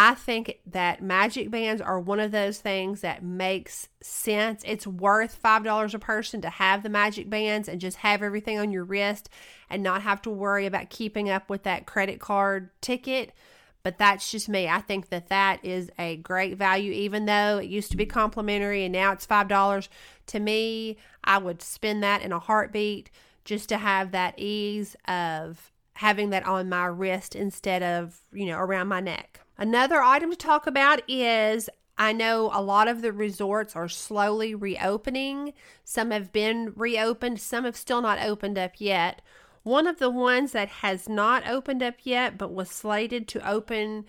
I 0.00 0.14
think 0.14 0.60
that 0.64 1.02
magic 1.02 1.50
bands 1.50 1.82
are 1.82 1.98
one 1.98 2.20
of 2.20 2.30
those 2.30 2.60
things 2.60 3.00
that 3.00 3.24
makes 3.24 3.88
sense. 4.00 4.62
It's 4.64 4.86
worth 4.86 5.42
$5 5.42 5.92
a 5.92 5.98
person 5.98 6.40
to 6.42 6.50
have 6.50 6.84
the 6.84 6.88
magic 6.88 7.28
bands 7.28 7.68
and 7.68 7.80
just 7.80 7.96
have 7.96 8.22
everything 8.22 8.60
on 8.60 8.70
your 8.70 8.84
wrist 8.84 9.28
and 9.68 9.82
not 9.82 10.02
have 10.02 10.22
to 10.22 10.30
worry 10.30 10.66
about 10.66 10.88
keeping 10.88 11.28
up 11.28 11.50
with 11.50 11.64
that 11.64 11.84
credit 11.84 12.20
card 12.20 12.70
ticket. 12.80 13.32
But 13.82 13.98
that's 13.98 14.30
just 14.30 14.48
me. 14.48 14.68
I 14.68 14.80
think 14.80 15.08
that 15.08 15.30
that 15.30 15.64
is 15.64 15.90
a 15.98 16.18
great 16.18 16.56
value, 16.56 16.92
even 16.92 17.24
though 17.26 17.58
it 17.58 17.68
used 17.68 17.90
to 17.90 17.96
be 17.96 18.06
complimentary 18.06 18.84
and 18.84 18.92
now 18.92 19.10
it's 19.10 19.26
$5. 19.26 19.88
To 20.26 20.38
me, 20.38 20.96
I 21.24 21.38
would 21.38 21.60
spend 21.60 22.04
that 22.04 22.22
in 22.22 22.30
a 22.30 22.38
heartbeat 22.38 23.10
just 23.44 23.68
to 23.70 23.78
have 23.78 24.12
that 24.12 24.38
ease 24.38 24.94
of 25.08 25.72
having 25.94 26.30
that 26.30 26.46
on 26.46 26.68
my 26.68 26.86
wrist 26.86 27.34
instead 27.34 27.82
of, 27.82 28.20
you 28.32 28.46
know, 28.46 28.58
around 28.58 28.86
my 28.86 29.00
neck. 29.00 29.40
Another 29.58 30.00
item 30.00 30.30
to 30.30 30.36
talk 30.36 30.66
about 30.66 31.02
is 31.08 31.68
I 31.98 32.12
know 32.12 32.50
a 32.54 32.62
lot 32.62 32.86
of 32.86 33.02
the 33.02 33.12
resorts 33.12 33.74
are 33.74 33.88
slowly 33.88 34.54
reopening. 34.54 35.52
Some 35.82 36.12
have 36.12 36.32
been 36.32 36.72
reopened, 36.76 37.40
some 37.40 37.64
have 37.64 37.76
still 37.76 38.00
not 38.00 38.22
opened 38.22 38.56
up 38.56 38.74
yet. 38.78 39.20
One 39.64 39.88
of 39.88 39.98
the 39.98 40.10
ones 40.10 40.52
that 40.52 40.68
has 40.68 41.08
not 41.08 41.46
opened 41.46 41.82
up 41.82 41.96
yet 42.04 42.38
but 42.38 42.54
was 42.54 42.70
slated 42.70 43.26
to 43.28 43.50
open 43.50 44.04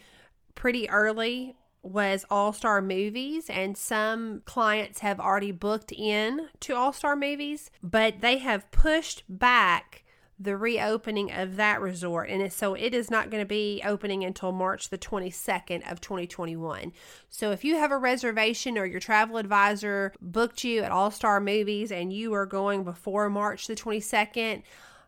pretty 0.53 0.87
early 0.89 1.55
was 1.81 2.25
All 2.29 2.53
Star 2.53 2.81
Movies, 2.81 3.49
and 3.49 3.75
some 3.75 4.41
clients 4.45 4.99
have 4.99 5.19
already 5.19 5.51
booked 5.51 5.91
in 5.91 6.49
to 6.59 6.75
All 6.75 6.93
Star 6.93 7.15
Movies, 7.15 7.71
but 7.81 8.21
they 8.21 8.37
have 8.37 8.69
pushed 8.71 9.23
back 9.27 10.03
the 10.39 10.55
reopening 10.55 11.31
of 11.31 11.57
that 11.57 11.81
resort 11.81 12.29
and 12.29 12.51
so 12.51 12.73
it 12.73 12.93
is 12.93 13.11
not 13.11 13.29
going 13.29 13.43
to 13.43 13.47
be 13.47 13.81
opening 13.85 14.23
until 14.23 14.53
March 14.53 14.89
the 14.89 14.97
22nd 14.97 15.89
of 15.91 15.99
2021. 15.99 16.93
So 17.29 17.51
if 17.51 17.65
you 17.65 17.75
have 17.75 17.91
a 17.91 17.97
reservation 17.97 18.77
or 18.77 18.85
your 18.85 19.01
travel 19.01 19.37
advisor 19.37 20.13
booked 20.21 20.63
you 20.63 20.81
at 20.81 20.91
All 20.91 21.11
Star 21.11 21.41
Movies 21.41 21.91
and 21.91 22.13
you 22.13 22.33
are 22.33 22.45
going 22.45 22.83
before 22.83 23.29
March 23.29 23.67
the 23.67 23.75
22nd, 23.75 24.63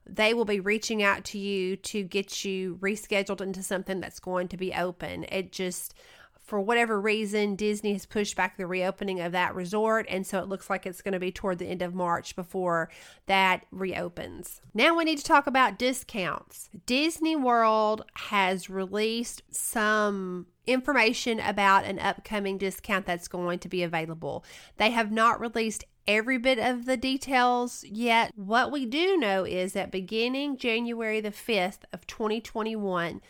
they 0.06 0.34
will 0.34 0.46
be 0.46 0.60
reaching 0.60 1.02
out 1.02 1.24
to 1.26 1.38
you 1.38 1.78
to 1.78 2.04
get 2.04 2.44
you 2.44 2.78
rescheduled 2.82 3.42
into 3.42 3.64
something 3.64 4.02
that's 4.02 4.20
going 4.20 4.48
to 4.50 4.58
be 4.58 4.74
open. 4.74 5.26
It 5.32 5.52
just 5.52 5.94
for 6.52 6.60
whatever 6.60 7.00
reason, 7.00 7.56
Disney 7.56 7.94
has 7.94 8.06
pushed 8.06 8.36
back 8.36 8.58
the 8.58 8.68
reopening 8.68 9.22
of 9.22 9.32
that 9.32 9.56
resort. 9.56 10.06
And 10.10 10.28
so 10.28 10.40
it 10.40 10.50
looks 10.50 10.70
like 10.70 10.86
it's 10.86 11.02
going 11.02 11.14
to 11.14 11.20
be 11.20 11.32
toward 11.32 11.60
the 11.60 11.66
end 11.68 11.82
of 11.82 11.96
March 11.96 12.36
before 12.36 12.90
that 13.28 13.66
reopens. 13.72 14.60
Now 14.74 14.98
we 14.98 15.06
need 15.06 15.18
to 15.20 15.24
talk 15.24 15.48
about 15.48 15.80
discounts. 15.80 16.70
Disney 16.86 17.38
World 17.38 18.04
has 18.16 18.70
released 18.70 19.44
some 19.50 20.48
information 20.68 21.40
about 21.40 21.86
an 21.86 22.00
upcoming 22.00 22.58
discount 22.58 23.06
that's 23.06 23.30
going 23.30 23.60
to 23.60 23.70
be 23.70 23.82
available. 23.82 24.44
They 24.76 24.90
have 24.90 25.10
not 25.10 25.40
released 25.40 25.86
every 26.06 26.38
bit 26.38 26.60
of 26.60 26.86
the 26.86 26.98
details 26.98 27.86
yet. 27.86 28.34
What 28.36 28.74
we 28.74 28.86
do 28.86 29.16
know 29.16 29.46
is 29.46 29.72
that 29.72 29.90
beginning 29.90 30.58
January 30.58 31.22
the 31.22 31.32
5th 31.32 31.84
of 31.94 32.06
2021, 32.08 33.22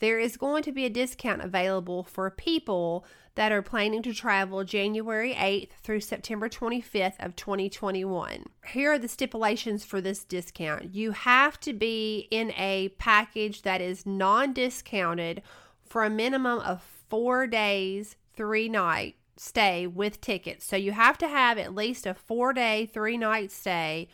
there 0.00 0.18
is 0.18 0.36
going 0.36 0.62
to 0.64 0.72
be 0.72 0.84
a 0.84 0.90
discount 0.90 1.42
available 1.42 2.02
for 2.02 2.30
people 2.30 3.04
that 3.36 3.52
are 3.52 3.62
planning 3.62 4.02
to 4.02 4.12
travel 4.12 4.64
January 4.64 5.34
8th 5.34 5.70
through 5.82 6.00
September 6.00 6.48
25th 6.48 7.24
of 7.24 7.36
2021. 7.36 8.44
Here 8.66 8.92
are 8.92 8.98
the 8.98 9.08
stipulations 9.08 9.84
for 9.84 10.00
this 10.00 10.24
discount. 10.24 10.94
You 10.94 11.12
have 11.12 11.60
to 11.60 11.72
be 11.72 12.26
in 12.30 12.50
a 12.52 12.88
package 12.98 13.62
that 13.62 13.80
is 13.80 14.04
non-discounted 14.04 15.42
for 15.84 16.04
a 16.04 16.10
minimum 16.10 16.58
of 16.58 16.82
4 17.08 17.46
days, 17.46 18.16
3 18.34 18.68
night 18.68 19.16
stay 19.36 19.86
with 19.86 20.20
tickets. 20.20 20.66
So 20.66 20.76
you 20.76 20.92
have 20.92 21.16
to 21.18 21.28
have 21.28 21.56
at 21.56 21.74
least 21.74 22.04
a 22.04 22.14
4-day, 22.14 22.90
3-night 22.92 23.50
stay 23.50 24.08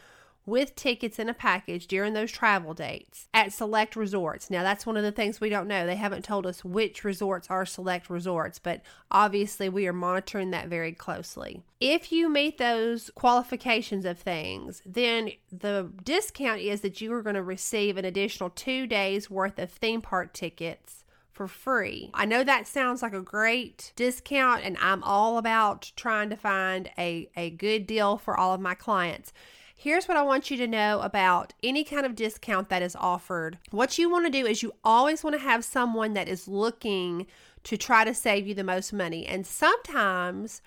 with 0.47 0.76
tickets 0.76 1.19
in 1.19 1.29
a 1.29 1.35
package 1.35 1.87
during 1.88 2.15
those 2.15 2.31
travel 2.31 2.73
dates 2.73 3.29
at 3.35 3.53
select 3.53 3.97
resorts. 3.97 4.49
Now, 4.49 4.62
that's 4.62 4.87
one 4.87 4.97
of 4.97 5.03
the 5.03 5.12
things 5.12 5.41
we 5.41 5.49
don't 5.49 5.67
know. 5.67 5.85
They 5.85 5.97
haven't 5.97 6.25
told 6.25 6.47
us 6.47 6.65
which 6.65 7.05
resorts 7.05 7.49
are 7.50 7.67
select 7.67 8.09
resorts, 8.09 8.61
but 8.61 8.81
obviously 9.11 9.69
we 9.69 9.87
are 9.88 9.93
monitoring 9.93 10.53
that 10.53 10.69
very 10.69 10.93
closely. 10.93 11.62
If 11.81 12.12
you 12.12 12.29
meet 12.29 12.59
those 12.59 13.11
qualifications 13.15 14.05
of 14.05 14.19
things, 14.19 14.81
then 14.87 15.33
the 15.50 15.91
discount 16.05 16.61
is 16.61 16.81
that 16.83 17.00
you 17.00 17.12
are 17.12 17.23
going 17.23 17.35
to 17.35 17.43
receive 17.43 17.97
an 17.97 18.05
additional 18.05 18.50
two 18.50 18.87
days 18.87 19.29
worth 19.29 19.59
of 19.59 19.71
theme 19.71 20.00
park 20.00 20.33
tickets 20.33 21.05
for 21.37 21.47
free. 21.47 22.11
I 22.15 22.25
know 22.25 22.43
that 22.43 22.67
sounds 22.67 23.03
like 23.03 23.12
a 23.12 23.21
great 23.21 23.93
discount, 23.95 24.62
and 24.65 24.79
I'm 24.81 25.03
all 25.03 25.37
about 25.37 25.93
trying 25.95 26.31
to 26.31 26.37
find 26.37 26.91
a, 26.97 27.29
a 27.37 27.50
good 27.50 27.87
deal 27.87 28.17
for 28.17 28.38
all 28.38 28.55
of 28.55 28.61
my 28.61 28.75
clients. 28.75 29.35
Here's 29.78 30.09
what 30.09 30.16
I 30.16 30.23
want 30.23 30.50
you 30.50 30.56
to 30.56 30.66
know 30.66 31.00
about 31.00 31.52
any 31.62 31.85
kind 31.85 32.06
of 32.06 32.16
discount 32.16 32.71
that 32.71 32.80
is 32.80 32.97
offered. 32.97 33.59
What 33.71 33.99
you 33.99 34.11
want 34.11 34.25
to 34.25 34.33
do 34.33 34.47
is 34.47 34.62
you 34.62 34.73
always 34.83 35.23
want 35.23 35.37
to 35.37 35.42
have 35.42 35.66
someone 35.66 36.14
that 36.14 36.28
is 36.28 36.49
looking 36.49 37.26
to 37.64 37.76
try 37.76 38.02
to 38.04 38.14
save 38.14 38.47
you 38.47 38.54
the 38.54 38.64
most 38.64 38.95
money. 38.95 39.26
And 39.26 39.47
sometimes 39.47 40.62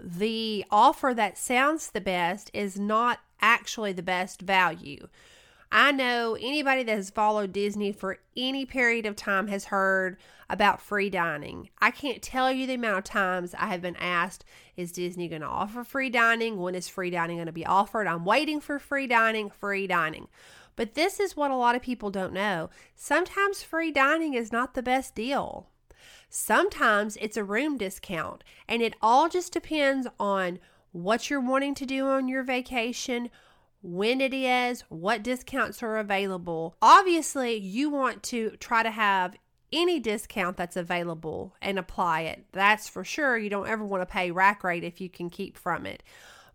the 0.00 0.64
offer 0.70 1.12
that 1.14 1.36
sounds 1.36 1.90
the 1.90 2.00
best 2.00 2.50
is 2.54 2.78
not 2.78 3.20
actually 3.42 3.92
the 3.92 4.02
best 4.02 4.40
value. 4.40 5.08
I 5.76 5.90
know 5.90 6.36
anybody 6.40 6.84
that 6.84 6.94
has 6.94 7.10
followed 7.10 7.52
Disney 7.52 7.90
for 7.90 8.20
any 8.36 8.64
period 8.64 9.06
of 9.06 9.16
time 9.16 9.48
has 9.48 9.64
heard 9.64 10.18
about 10.48 10.80
free 10.80 11.10
dining. 11.10 11.68
I 11.80 11.90
can't 11.90 12.22
tell 12.22 12.52
you 12.52 12.64
the 12.68 12.74
amount 12.74 12.98
of 12.98 13.04
times 13.04 13.56
I 13.58 13.66
have 13.66 13.82
been 13.82 13.96
asked, 13.96 14.44
is 14.76 14.92
Disney 14.92 15.26
going 15.26 15.42
to 15.42 15.48
offer 15.48 15.82
free 15.82 16.10
dining? 16.10 16.60
When 16.60 16.76
is 16.76 16.86
free 16.86 17.10
dining 17.10 17.38
going 17.38 17.46
to 17.46 17.52
be 17.52 17.66
offered? 17.66 18.06
I'm 18.06 18.24
waiting 18.24 18.60
for 18.60 18.78
free 18.78 19.08
dining, 19.08 19.50
free 19.50 19.88
dining. 19.88 20.28
But 20.76 20.94
this 20.94 21.18
is 21.18 21.36
what 21.36 21.50
a 21.50 21.56
lot 21.56 21.74
of 21.74 21.82
people 21.82 22.12
don't 22.12 22.32
know. 22.32 22.70
Sometimes 22.94 23.64
free 23.64 23.90
dining 23.90 24.34
is 24.34 24.52
not 24.52 24.74
the 24.74 24.82
best 24.82 25.16
deal. 25.16 25.70
Sometimes 26.28 27.16
it's 27.16 27.36
a 27.36 27.42
room 27.42 27.78
discount, 27.78 28.44
and 28.68 28.80
it 28.80 28.94
all 29.02 29.28
just 29.28 29.52
depends 29.52 30.06
on 30.20 30.60
what 30.92 31.28
you're 31.28 31.40
wanting 31.40 31.74
to 31.74 31.84
do 31.84 32.06
on 32.06 32.28
your 32.28 32.44
vacation, 32.44 33.28
when 33.84 34.22
it 34.22 34.32
is, 34.32 34.80
what 34.88 35.22
discounts 35.22 35.82
are 35.82 35.98
available. 35.98 36.74
Obviously, 36.80 37.54
you 37.56 37.90
want 37.90 38.22
to 38.22 38.52
try 38.58 38.82
to 38.82 38.90
have 38.90 39.36
any 39.74 40.00
discount 40.00 40.56
that's 40.56 40.76
available 40.76 41.54
and 41.60 41.78
apply 41.78 42.22
it. 42.22 42.46
That's 42.52 42.88
for 42.88 43.04
sure. 43.04 43.36
You 43.36 43.50
don't 43.50 43.68
ever 43.68 43.84
want 43.84 44.00
to 44.00 44.06
pay 44.06 44.30
rack 44.30 44.64
rate 44.64 44.84
if 44.84 45.02
you 45.02 45.10
can 45.10 45.28
keep 45.28 45.58
from 45.58 45.84
it. 45.84 46.02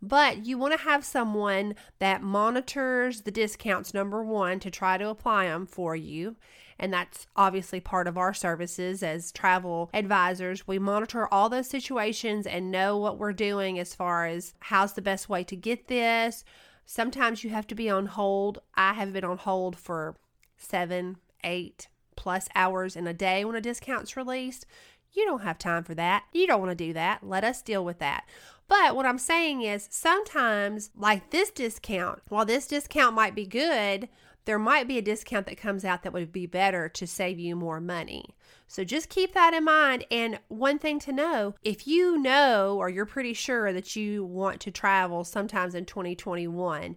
But 0.01 0.45
you 0.45 0.57
want 0.57 0.73
to 0.73 0.83
have 0.85 1.05
someone 1.05 1.75
that 1.99 2.23
monitors 2.23 3.21
the 3.21 3.31
discounts, 3.31 3.93
number 3.93 4.23
one, 4.23 4.59
to 4.61 4.71
try 4.71 4.97
to 4.97 5.09
apply 5.09 5.45
them 5.45 5.67
for 5.67 5.95
you. 5.95 6.35
And 6.79 6.91
that's 6.93 7.27
obviously 7.35 7.81
part 7.81 8.07
of 8.07 8.17
our 8.17 8.33
services 8.33 9.03
as 9.03 9.33
travel 9.33 9.89
advisors. 9.93 10.65
We 10.65 10.79
monitor 10.79 11.31
all 11.31 11.49
those 11.49 11.69
situations 11.69 12.47
and 12.47 12.71
know 12.71 12.97
what 12.97 13.19
we're 13.19 13.33
doing 13.33 13.77
as 13.77 13.93
far 13.93 14.25
as 14.25 14.53
how's 14.61 14.93
the 14.93 15.01
best 15.01 15.27
way 15.27 15.43
to 15.43 15.57
get 15.57 15.89
this, 15.89 16.45
Sometimes 16.91 17.43
you 17.43 17.51
have 17.51 17.67
to 17.67 17.75
be 17.75 17.87
on 17.87 18.07
hold. 18.07 18.63
I 18.73 18.93
have 18.93 19.13
been 19.13 19.23
on 19.23 19.37
hold 19.37 19.77
for 19.77 20.15
seven, 20.57 21.17
eight 21.43 21.87
plus 22.15 22.49
hours 22.55 22.95
in 22.95 23.05
a 23.05 23.13
day 23.13 23.45
when 23.45 23.55
a 23.55 23.61
discount's 23.61 24.17
released. 24.17 24.65
You 25.11 25.23
don't 25.25 25.43
have 25.43 25.59
time 25.59 25.83
for 25.83 25.93
that. 25.93 26.23
You 26.33 26.47
don't 26.47 26.59
want 26.59 26.71
to 26.71 26.85
do 26.87 26.91
that. 26.93 27.21
Let 27.21 27.43
us 27.43 27.61
deal 27.61 27.85
with 27.85 27.99
that. 27.99 28.27
But 28.67 28.95
what 28.95 29.05
I'm 29.05 29.19
saying 29.19 29.61
is 29.61 29.87
sometimes, 29.91 30.89
like 30.95 31.29
this 31.29 31.51
discount, 31.51 32.23
while 32.27 32.43
this 32.43 32.65
discount 32.65 33.13
might 33.13 33.35
be 33.35 33.45
good, 33.45 34.09
there 34.45 34.57
might 34.57 34.87
be 34.87 34.97
a 34.97 35.03
discount 35.03 35.45
that 35.45 35.57
comes 35.57 35.85
out 35.85 36.01
that 36.01 36.13
would 36.13 36.31
be 36.31 36.47
better 36.47 36.89
to 36.89 37.05
save 37.05 37.37
you 37.37 37.55
more 37.55 37.79
money. 37.79 38.35
So 38.69 38.83
just 38.83 39.09
keep 39.09 39.33
that 39.33 39.55
in 39.55 39.65
mind. 39.65 40.05
And 40.11 40.39
one 40.47 40.77
thing 40.77 40.99
to 40.99 41.11
know 41.11 41.55
if 41.63 41.87
you 41.87 42.19
know 42.19 42.77
or 42.77 42.87
you're 42.87 43.05
pretty 43.05 43.33
sure 43.33 43.73
that 43.73 43.95
you 43.95 44.23
want 44.23 44.61
to 44.61 44.71
travel 44.71 45.23
sometimes 45.23 45.73
in 45.73 45.85
2021, 45.85 46.95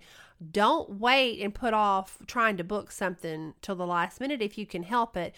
don't 0.50 1.00
wait 1.00 1.40
and 1.40 1.54
put 1.54 1.72
off 1.72 2.18
trying 2.26 2.58
to 2.58 2.64
book 2.64 2.92
something 2.92 3.54
till 3.62 3.74
the 3.74 3.86
last 3.86 4.20
minute 4.20 4.42
if 4.42 4.58
you 4.58 4.66
can 4.66 4.82
help 4.82 5.16
it 5.16 5.34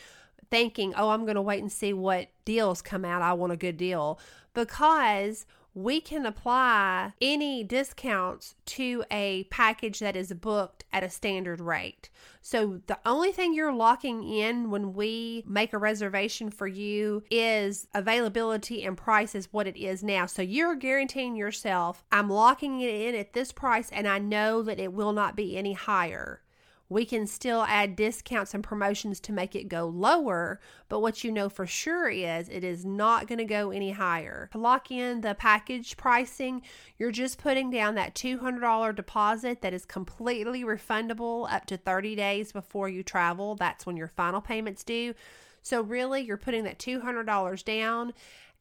thinking, 0.50 0.92
oh, 0.96 1.10
I'm 1.10 1.24
going 1.24 1.36
to 1.36 1.42
wait 1.42 1.62
and 1.62 1.70
see 1.70 1.92
what 1.92 2.28
deals 2.44 2.82
come 2.82 3.04
out. 3.04 3.22
I 3.22 3.32
want 3.32 3.52
a 3.52 3.56
good 3.56 3.76
deal. 3.76 4.18
Because 4.54 5.46
we 5.74 6.00
can 6.00 6.24
apply 6.24 7.12
any 7.20 7.64
discounts 7.64 8.54
to 8.64 9.04
a 9.10 9.44
package 9.50 9.98
that 9.98 10.16
is 10.16 10.32
booked 10.32 10.84
at 10.92 11.02
a 11.02 11.10
standard 11.10 11.60
rate. 11.60 12.08
So 12.40 12.80
the 12.86 12.98
only 13.04 13.32
thing 13.32 13.54
you're 13.54 13.72
locking 13.74 14.22
in 14.22 14.70
when 14.70 14.94
we 14.94 15.42
make 15.46 15.72
a 15.72 15.78
reservation 15.78 16.50
for 16.50 16.68
you 16.68 17.24
is 17.30 17.88
availability 17.92 18.84
and 18.84 18.96
price 18.96 19.34
is 19.34 19.52
what 19.52 19.66
it 19.66 19.76
is 19.76 20.04
now. 20.04 20.26
So 20.26 20.42
you're 20.42 20.76
guaranteeing 20.76 21.34
yourself, 21.34 22.04
I'm 22.12 22.30
locking 22.30 22.80
it 22.80 22.94
in 22.94 23.14
at 23.16 23.32
this 23.32 23.50
price 23.50 23.90
and 23.90 24.06
I 24.06 24.18
know 24.18 24.62
that 24.62 24.78
it 24.78 24.92
will 24.92 25.12
not 25.12 25.34
be 25.34 25.56
any 25.56 25.72
higher. 25.72 26.43
We 26.88 27.06
can 27.06 27.26
still 27.26 27.62
add 27.62 27.96
discounts 27.96 28.52
and 28.52 28.62
promotions 28.62 29.18
to 29.20 29.32
make 29.32 29.56
it 29.56 29.68
go 29.68 29.86
lower, 29.86 30.60
but 30.88 31.00
what 31.00 31.24
you 31.24 31.32
know 31.32 31.48
for 31.48 31.66
sure 31.66 32.10
is 32.10 32.48
it 32.48 32.62
is 32.62 32.84
not 32.84 33.26
going 33.26 33.38
to 33.38 33.44
go 33.44 33.70
any 33.70 33.92
higher. 33.92 34.48
To 34.52 34.58
lock 34.58 34.90
in 34.90 35.22
the 35.22 35.34
package 35.34 35.96
pricing, 35.96 36.62
you're 36.98 37.10
just 37.10 37.38
putting 37.38 37.70
down 37.70 37.94
that 37.94 38.14
$200 38.14 38.94
deposit 38.94 39.62
that 39.62 39.72
is 39.72 39.86
completely 39.86 40.62
refundable 40.62 41.50
up 41.50 41.64
to 41.66 41.78
30 41.78 42.16
days 42.16 42.52
before 42.52 42.88
you 42.88 43.02
travel. 43.02 43.54
That's 43.54 43.86
when 43.86 43.96
your 43.96 44.08
final 44.08 44.42
payments 44.42 44.84
due. 44.84 45.14
So, 45.62 45.80
really, 45.80 46.20
you're 46.20 46.36
putting 46.36 46.64
that 46.64 46.78
$200 46.78 47.64
down 47.64 48.12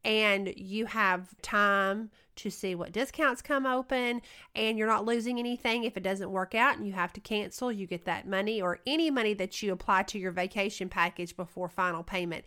and 0.04 0.54
you 0.58 0.86
have 0.86 1.30
time 1.42 2.10
to 2.36 2.50
see 2.50 2.74
what 2.74 2.92
discounts 2.92 3.42
come 3.42 3.66
open 3.66 4.22
and 4.56 4.78
you're 4.78 4.88
not 4.88 5.06
losing 5.06 5.38
anything 5.38 5.84
if 5.84 5.96
it 5.96 6.04
doesn't 6.04 6.32
work 6.32 6.56
out 6.56 6.78
and 6.78 6.88
you 6.88 6.94
have 6.94 7.14
to 7.14 7.22
cancel 7.22 7.72
you 7.72 7.86
get 7.86 8.06
that 8.06 8.28
money 8.28 8.62
or 8.62 8.80
any 8.88 9.12
money 9.12 9.34
that 9.36 9.62
you 9.62 9.72
apply 9.72 10.02
to 10.04 10.18
your 10.18 10.32
vacation 10.32 10.90
package 10.90 11.36
before 11.36 11.70
final 11.70 12.04
payment 12.04 12.44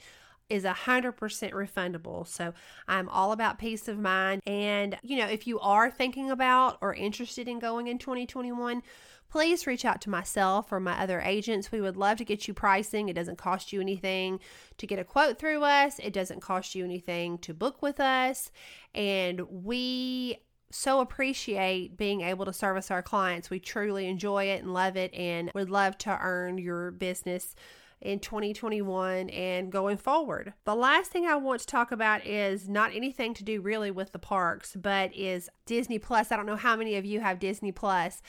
is 0.49 0.65
a 0.65 0.73
100% 0.73 1.15
refundable. 1.53 2.27
So 2.27 2.55
I'm 2.87 3.09
all 3.09 3.33
about 3.33 3.59
peace 3.59 3.89
of 3.89 3.99
mind. 3.99 4.43
And, 4.47 4.97
you 5.03 5.17
know, 5.17 5.27
if 5.27 5.47
you 5.47 5.59
are 5.61 5.91
thinking 5.91 6.31
about 6.31 6.79
or 6.81 6.95
interested 6.95 7.49
in 7.49 7.59
going 7.59 7.89
in 7.89 7.99
2021, 7.99 8.83
please 9.29 9.67
reach 9.67 9.85
out 9.85 10.01
to 10.03 10.11
myself 10.11 10.73
or 10.73 10.81
my 10.81 11.01
other 11.01 11.21
agents. 11.21 11.73
We 11.73 11.81
would 11.81 11.97
love 11.97 12.19
to 12.19 12.25
get 12.25 12.47
you 12.49 12.55
pricing. 12.55 13.09
It 13.09 13.15
doesn't 13.15 13.39
cost 13.39 13.73
you 13.73 13.81
anything 13.81 14.41
to 14.79 14.87
get 14.87 14.99
a 14.99 15.05
quote 15.05 15.39
through 15.39 15.63
us, 15.63 15.99
it 15.99 16.13
doesn't 16.13 16.41
cost 16.41 16.75
you 16.75 16.85
anything 16.85 17.39
to 17.39 17.55
book 17.55 17.83
with 17.83 18.01
us. 18.01 18.51
And 18.95 19.41
we 19.51 20.39
so 20.71 21.01
appreciate 21.01 21.97
being 21.97 22.23
able 22.23 22.45
to 22.45 22.53
service 22.53 22.91
our 22.91 23.03
clients. 23.03 23.51
We 23.51 23.61
truly 23.61 24.09
enjoy 24.09 24.45
it 24.45 24.63
and 24.63 24.75
love 24.75 24.97
it 24.97 25.15
and 25.15 25.51
would 25.55 25.71
love 25.71 25.97
to 25.99 26.19
earn 26.21 26.59
your 26.59 26.91
business 26.91 27.55
in 28.01 28.21
2021 28.21 29.31
and 29.31 29.73
going 29.73 29.97
forward. 29.97 30.53
The 30.65 30.75
last 30.75 31.11
thing 31.11 31.27
I 31.27 31.37
want 31.37 31.61
to 31.61 31.67
talk 31.67 31.93
about 31.93 32.27
is 32.27 32.69
not 32.69 32.95
anything 32.95 33.33
to 33.35 33.45
do 33.45 33.61
really 33.61 33.91
with 33.91 34.13
the 34.13 34.19
parks, 34.19 34.77
but 34.77 35.15
is 35.17 35.49
Disney 35.65 35.99
Plus. 35.99 36.31
I 36.31 36.37
don't 36.37 36.47
know 36.47 36.57
how 36.57 36.77
many 36.77 36.97
of 36.97 37.05
you 37.05 37.21
have 37.21 37.39
Disney 37.39 37.73
Plus, 37.73 38.21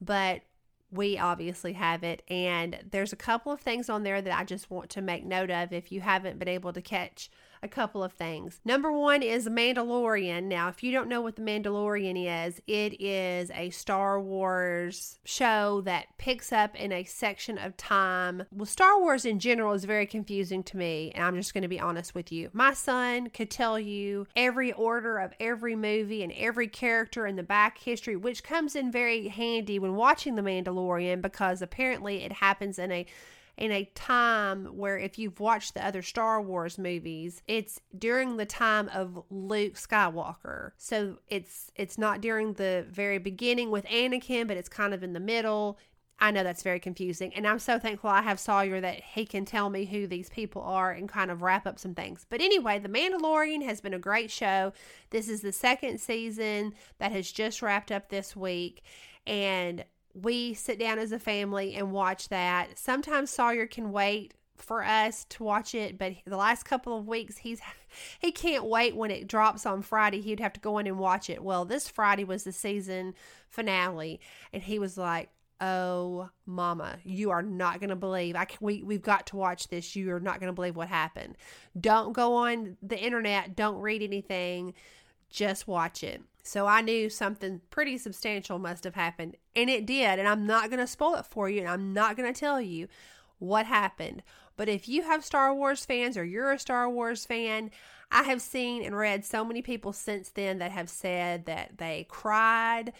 but 0.00 0.42
we 0.90 1.18
obviously 1.18 1.74
have 1.74 2.02
it. 2.02 2.22
And 2.28 2.80
there's 2.90 3.12
a 3.12 3.16
couple 3.16 3.52
of 3.52 3.60
things 3.60 3.88
on 3.88 4.02
there 4.02 4.20
that 4.20 4.38
I 4.38 4.44
just 4.44 4.70
want 4.70 4.90
to 4.90 5.02
make 5.02 5.24
note 5.24 5.50
of 5.50 5.72
if 5.72 5.92
you 5.92 6.00
haven't 6.00 6.38
been 6.38 6.48
able 6.48 6.72
to 6.72 6.82
catch 6.82 7.30
a 7.62 7.68
couple 7.68 8.02
of 8.02 8.12
things. 8.12 8.60
Number 8.64 8.90
one 8.90 9.22
is 9.22 9.44
The 9.44 9.50
Mandalorian. 9.50 10.44
Now, 10.44 10.68
if 10.68 10.82
you 10.82 10.92
don't 10.92 11.08
know 11.08 11.20
what 11.20 11.36
the 11.36 11.42
Mandalorian 11.42 12.46
is, 12.46 12.60
it 12.66 13.00
is 13.00 13.50
a 13.52 13.70
Star 13.70 14.20
Wars 14.20 15.18
show 15.24 15.82
that 15.82 16.06
picks 16.18 16.52
up 16.52 16.74
in 16.74 16.92
a 16.92 17.04
section 17.04 17.58
of 17.58 17.76
time. 17.76 18.44
Well, 18.52 18.66
Star 18.66 19.00
Wars 19.00 19.24
in 19.24 19.38
general 19.38 19.74
is 19.74 19.84
very 19.84 20.06
confusing 20.06 20.62
to 20.64 20.76
me, 20.76 21.12
and 21.14 21.24
I'm 21.24 21.36
just 21.36 21.54
going 21.54 21.62
to 21.62 21.68
be 21.68 21.80
honest 21.80 22.14
with 22.14 22.32
you. 22.32 22.50
My 22.52 22.72
son 22.72 23.30
could 23.30 23.50
tell 23.50 23.78
you 23.78 24.26
every 24.36 24.72
order 24.72 25.18
of 25.18 25.32
every 25.38 25.76
movie 25.76 26.22
and 26.22 26.32
every 26.32 26.68
character 26.68 27.26
in 27.26 27.36
the 27.36 27.42
back 27.42 27.78
history, 27.78 28.16
which 28.16 28.42
comes 28.42 28.74
in 28.74 28.90
very 28.90 29.28
handy 29.28 29.78
when 29.78 29.94
watching 29.94 30.34
The 30.34 30.42
Mandalorian 30.42 31.20
because 31.20 31.62
apparently 31.62 32.22
it 32.22 32.32
happens 32.32 32.78
in 32.78 32.90
a 32.92 33.06
in 33.56 33.70
a 33.72 33.84
time 33.94 34.66
where 34.66 34.98
if 34.98 35.18
you've 35.18 35.40
watched 35.40 35.74
the 35.74 35.84
other 35.84 36.02
Star 36.02 36.40
Wars 36.40 36.78
movies, 36.78 37.42
it's 37.46 37.80
during 37.96 38.36
the 38.36 38.46
time 38.46 38.88
of 38.88 39.22
Luke 39.30 39.74
Skywalker. 39.74 40.72
So 40.76 41.18
it's 41.28 41.70
it's 41.76 41.98
not 41.98 42.20
during 42.20 42.54
the 42.54 42.86
very 42.90 43.18
beginning 43.18 43.70
with 43.70 43.84
Anakin, 43.86 44.48
but 44.48 44.56
it's 44.56 44.68
kind 44.68 44.94
of 44.94 45.02
in 45.02 45.12
the 45.12 45.20
middle. 45.20 45.78
I 46.22 46.30
know 46.30 46.42
that's 46.42 46.62
very 46.62 46.80
confusing, 46.80 47.32
and 47.34 47.46
I'm 47.46 47.58
so 47.58 47.78
thankful 47.78 48.10
I 48.10 48.20
have 48.20 48.38
Sawyer 48.38 48.78
that 48.82 49.00
he 49.14 49.24
can 49.24 49.46
tell 49.46 49.70
me 49.70 49.86
who 49.86 50.06
these 50.06 50.28
people 50.28 50.60
are 50.60 50.92
and 50.92 51.08
kind 51.08 51.30
of 51.30 51.40
wrap 51.40 51.66
up 51.66 51.78
some 51.78 51.94
things. 51.94 52.26
But 52.28 52.42
anyway, 52.42 52.78
The 52.78 52.90
Mandalorian 52.90 53.64
has 53.64 53.80
been 53.80 53.94
a 53.94 53.98
great 53.98 54.30
show. 54.30 54.74
This 55.08 55.30
is 55.30 55.40
the 55.40 55.52
second 55.52 55.98
season 55.98 56.74
that 56.98 57.12
has 57.12 57.32
just 57.32 57.62
wrapped 57.62 57.90
up 57.90 58.10
this 58.10 58.36
week, 58.36 58.82
and 59.26 59.84
we 60.14 60.54
sit 60.54 60.78
down 60.78 60.98
as 60.98 61.12
a 61.12 61.18
family 61.18 61.74
and 61.74 61.92
watch 61.92 62.28
that. 62.28 62.78
Sometimes 62.78 63.30
Sawyer 63.30 63.66
can 63.66 63.92
wait 63.92 64.34
for 64.56 64.84
us 64.84 65.24
to 65.30 65.42
watch 65.42 65.74
it, 65.74 65.98
but 65.98 66.12
the 66.26 66.36
last 66.36 66.64
couple 66.64 66.96
of 66.96 67.08
weeks 67.08 67.38
he's 67.38 67.60
he 68.18 68.32
can't 68.32 68.64
wait 68.64 68.96
when 68.96 69.10
it 69.10 69.26
drops 69.26 69.66
on 69.66 69.82
Friday. 69.82 70.20
He'd 70.20 70.40
have 70.40 70.52
to 70.54 70.60
go 70.60 70.78
in 70.78 70.86
and 70.86 70.98
watch 70.98 71.30
it. 71.30 71.42
Well, 71.42 71.64
this 71.64 71.88
Friday 71.88 72.24
was 72.24 72.44
the 72.44 72.52
season 72.52 73.14
finale, 73.48 74.20
and 74.52 74.62
he 74.62 74.78
was 74.78 74.98
like, 74.98 75.30
"Oh, 75.60 76.30
Mama, 76.46 76.98
you 77.04 77.30
are 77.30 77.42
not 77.42 77.80
going 77.80 77.90
to 77.90 77.96
believe. 77.96 78.36
I 78.36 78.46
we 78.60 78.82
we've 78.82 79.02
got 79.02 79.26
to 79.28 79.36
watch 79.36 79.68
this. 79.68 79.96
You 79.96 80.12
are 80.12 80.20
not 80.20 80.40
going 80.40 80.48
to 80.48 80.54
believe 80.54 80.76
what 80.76 80.88
happened. 80.88 81.36
Don't 81.78 82.12
go 82.12 82.34
on 82.34 82.76
the 82.82 82.98
internet. 82.98 83.56
Don't 83.56 83.80
read 83.80 84.02
anything. 84.02 84.74
Just 85.30 85.66
watch 85.66 86.02
it." 86.04 86.22
So 86.42 86.66
I 86.66 86.80
knew 86.80 87.10
something 87.10 87.60
pretty 87.70 87.98
substantial 87.98 88.58
must 88.58 88.84
have 88.84 88.94
happened. 88.94 89.36
And 89.56 89.68
it 89.68 89.86
did. 89.86 90.18
And 90.18 90.28
I'm 90.28 90.46
not 90.46 90.70
going 90.70 90.80
to 90.80 90.86
spoil 90.86 91.16
it 91.16 91.26
for 91.26 91.48
you. 91.48 91.60
And 91.60 91.68
I'm 91.68 91.92
not 91.92 92.16
going 92.16 92.32
to 92.32 92.38
tell 92.38 92.60
you 92.60 92.88
what 93.38 93.66
happened. 93.66 94.22
But 94.56 94.68
if 94.68 94.88
you 94.88 95.02
have 95.02 95.24
Star 95.24 95.54
Wars 95.54 95.84
fans 95.84 96.16
or 96.16 96.24
you're 96.24 96.52
a 96.52 96.58
Star 96.58 96.88
Wars 96.88 97.24
fan, 97.24 97.70
I 98.10 98.24
have 98.24 98.42
seen 98.42 98.82
and 98.82 98.96
read 98.96 99.24
so 99.24 99.44
many 99.44 99.62
people 99.62 99.92
since 99.92 100.28
then 100.30 100.58
that 100.58 100.72
have 100.72 100.88
said 100.88 101.46
that 101.46 101.78
they 101.78 102.06
cried. 102.08 102.92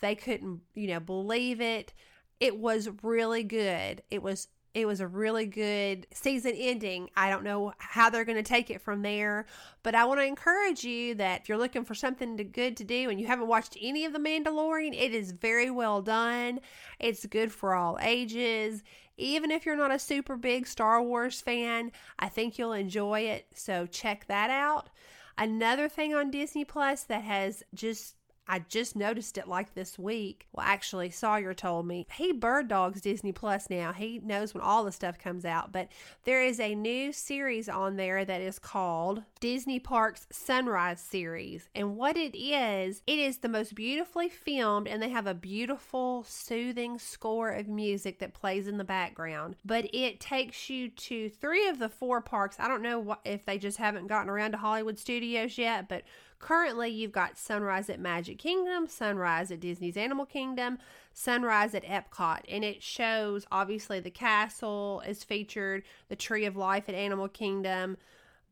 They 0.00 0.14
couldn't, 0.14 0.60
you 0.74 0.88
know, 0.88 1.00
believe 1.00 1.60
it. 1.60 1.94
It 2.38 2.58
was 2.58 2.90
really 3.02 3.44
good. 3.44 4.02
It 4.10 4.22
was 4.22 4.48
it 4.76 4.86
was 4.86 5.00
a 5.00 5.08
really 5.08 5.46
good 5.46 6.06
season 6.12 6.52
ending. 6.54 7.08
I 7.16 7.30
don't 7.30 7.44
know 7.44 7.72
how 7.78 8.10
they're 8.10 8.26
going 8.26 8.36
to 8.36 8.42
take 8.42 8.68
it 8.70 8.82
from 8.82 9.00
there, 9.00 9.46
but 9.82 9.94
I 9.94 10.04
want 10.04 10.20
to 10.20 10.26
encourage 10.26 10.84
you 10.84 11.14
that 11.14 11.40
if 11.40 11.48
you're 11.48 11.56
looking 11.56 11.86
for 11.86 11.94
something 11.94 12.36
to, 12.36 12.44
good 12.44 12.76
to 12.76 12.84
do 12.84 13.08
and 13.08 13.18
you 13.18 13.26
haven't 13.26 13.46
watched 13.46 13.78
any 13.80 14.04
of 14.04 14.12
The 14.12 14.18
Mandalorian, 14.18 14.92
it 14.92 15.14
is 15.14 15.32
very 15.32 15.70
well 15.70 16.02
done. 16.02 16.60
It's 17.00 17.24
good 17.24 17.52
for 17.52 17.74
all 17.74 17.98
ages. 18.02 18.82
Even 19.16 19.50
if 19.50 19.64
you're 19.64 19.78
not 19.78 19.94
a 19.94 19.98
super 19.98 20.36
big 20.36 20.66
Star 20.66 21.02
Wars 21.02 21.40
fan, 21.40 21.90
I 22.18 22.28
think 22.28 22.58
you'll 22.58 22.74
enjoy 22.74 23.20
it. 23.20 23.46
So 23.54 23.86
check 23.86 24.26
that 24.28 24.50
out. 24.50 24.90
Another 25.38 25.88
thing 25.88 26.14
on 26.14 26.30
Disney 26.30 26.66
Plus 26.66 27.04
that 27.04 27.22
has 27.22 27.62
just 27.72 28.14
I 28.48 28.60
just 28.60 28.96
noticed 28.96 29.38
it 29.38 29.48
like 29.48 29.74
this 29.74 29.98
week. 29.98 30.46
Well, 30.52 30.66
actually, 30.66 31.10
Sawyer 31.10 31.54
told 31.54 31.86
me 31.86 32.06
he 32.14 32.32
bird 32.32 32.68
dogs 32.68 33.00
Disney 33.00 33.32
Plus 33.32 33.68
now. 33.68 33.92
He 33.92 34.20
knows 34.22 34.54
when 34.54 34.62
all 34.62 34.84
the 34.84 34.92
stuff 34.92 35.18
comes 35.18 35.44
out, 35.44 35.72
but 35.72 35.88
there 36.24 36.42
is 36.42 36.60
a 36.60 36.74
new 36.74 37.12
series 37.12 37.68
on 37.68 37.96
there 37.96 38.24
that 38.24 38.40
is 38.40 38.58
called 38.58 39.22
Disney 39.40 39.80
Parks 39.80 40.26
Sunrise 40.30 41.00
Series. 41.00 41.68
And 41.74 41.96
what 41.96 42.16
it 42.16 42.36
is, 42.36 43.02
it 43.06 43.18
is 43.18 43.38
the 43.38 43.48
most 43.48 43.74
beautifully 43.74 44.28
filmed, 44.28 44.86
and 44.88 45.02
they 45.02 45.10
have 45.10 45.26
a 45.26 45.34
beautiful, 45.34 46.24
soothing 46.24 46.98
score 46.98 47.50
of 47.50 47.68
music 47.68 48.18
that 48.20 48.34
plays 48.34 48.68
in 48.68 48.78
the 48.78 48.84
background. 48.84 49.56
But 49.64 49.92
it 49.92 50.20
takes 50.20 50.70
you 50.70 50.88
to 50.88 51.28
three 51.28 51.68
of 51.68 51.78
the 51.78 51.88
four 51.88 52.20
parks. 52.20 52.56
I 52.58 52.68
don't 52.68 52.82
know 52.82 53.16
if 53.24 53.44
they 53.44 53.58
just 53.58 53.78
haven't 53.78 54.06
gotten 54.06 54.30
around 54.30 54.52
to 54.52 54.58
Hollywood 54.58 54.98
Studios 54.98 55.58
yet, 55.58 55.88
but 55.88 56.04
Currently, 56.38 56.90
you've 56.90 57.12
got 57.12 57.38
Sunrise 57.38 57.88
at 57.88 57.98
Magic 57.98 58.38
Kingdom, 58.38 58.86
Sunrise 58.86 59.50
at 59.50 59.60
Disney's 59.60 59.96
Animal 59.96 60.26
Kingdom, 60.26 60.78
Sunrise 61.12 61.74
at 61.74 61.84
Epcot, 61.84 62.40
and 62.48 62.62
it 62.62 62.82
shows 62.82 63.46
obviously 63.50 64.00
the 64.00 64.10
castle 64.10 65.02
is 65.06 65.24
featured, 65.24 65.82
the 66.08 66.16
Tree 66.16 66.44
of 66.44 66.56
Life 66.56 66.88
at 66.88 66.94
Animal 66.94 67.28
Kingdom, 67.28 67.96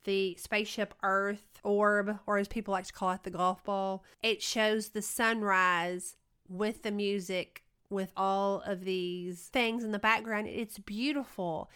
the 0.04 0.34
spaceship 0.36 0.94
Earth 1.02 1.60
orb, 1.62 2.18
or 2.26 2.38
as 2.38 2.48
people 2.48 2.72
like 2.72 2.86
to 2.86 2.92
call 2.92 3.12
it, 3.12 3.22
the 3.22 3.30
golf 3.30 3.62
ball. 3.64 4.04
It 4.22 4.42
shows 4.42 4.90
the 4.90 5.02
sunrise 5.02 6.16
with 6.48 6.82
the 6.82 6.90
music, 6.90 7.62
with 7.90 8.12
all 8.16 8.62
of 8.66 8.84
these 8.84 9.48
things 9.52 9.84
in 9.84 9.92
the 9.92 9.98
background. 9.98 10.48
It's 10.48 10.78
beautiful. 10.78 11.70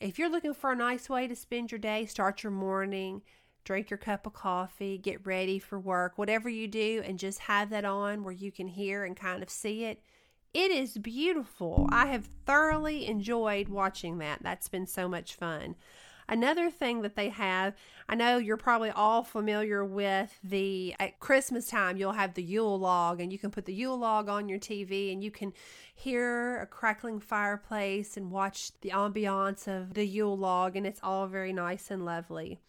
If 0.00 0.18
you're 0.18 0.30
looking 0.30 0.54
for 0.54 0.72
a 0.72 0.76
nice 0.76 1.08
way 1.08 1.26
to 1.26 1.34
spend 1.34 1.72
your 1.72 1.78
day, 1.78 2.06
start 2.06 2.42
your 2.42 2.52
morning, 2.52 3.22
drink 3.66 3.90
your 3.90 3.98
cup 3.98 4.26
of 4.26 4.32
coffee, 4.32 4.96
get 4.96 5.26
ready 5.26 5.58
for 5.58 5.78
work, 5.78 6.16
whatever 6.16 6.48
you 6.48 6.68
do, 6.68 7.02
and 7.04 7.18
just 7.18 7.40
have 7.40 7.68
that 7.70 7.84
on 7.84 8.22
where 8.22 8.32
you 8.32 8.50
can 8.50 8.68
hear 8.68 9.04
and 9.04 9.16
kind 9.16 9.42
of 9.42 9.50
see 9.50 9.84
it. 9.84 10.00
It 10.54 10.70
is 10.70 10.96
beautiful. 10.96 11.86
I 11.90 12.06
have 12.06 12.30
thoroughly 12.46 13.06
enjoyed 13.06 13.68
watching 13.68 14.18
that. 14.18 14.38
That's 14.42 14.68
been 14.68 14.86
so 14.86 15.08
much 15.08 15.34
fun. 15.34 15.74
Another 16.28 16.70
thing 16.70 17.02
that 17.02 17.14
they 17.14 17.28
have, 17.28 17.74
I 18.08 18.14
know 18.14 18.38
you're 18.38 18.56
probably 18.56 18.90
all 18.90 19.22
familiar 19.22 19.84
with 19.84 20.38
the 20.42 20.94
at 20.98 21.20
Christmas 21.20 21.68
time, 21.68 21.96
you'll 21.96 22.12
have 22.12 22.34
the 22.34 22.42
Yule 22.42 22.78
log, 22.78 23.20
and 23.20 23.32
you 23.32 23.38
can 23.38 23.50
put 23.50 23.64
the 23.64 23.74
Yule 23.74 23.98
log 23.98 24.28
on 24.28 24.48
your 24.48 24.58
TV 24.58 25.12
and 25.12 25.22
you 25.22 25.30
can 25.30 25.52
hear 25.94 26.60
a 26.60 26.66
crackling 26.66 27.20
fireplace 27.20 28.16
and 28.16 28.30
watch 28.30 28.72
the 28.80 28.90
ambiance 28.90 29.68
of 29.68 29.94
the 29.94 30.06
Yule 30.06 30.36
log, 30.36 30.74
and 30.74 30.86
it's 30.86 31.00
all 31.02 31.26
very 31.26 31.52
nice 31.52 31.90
and 31.90 32.04
lovely. 32.04 32.60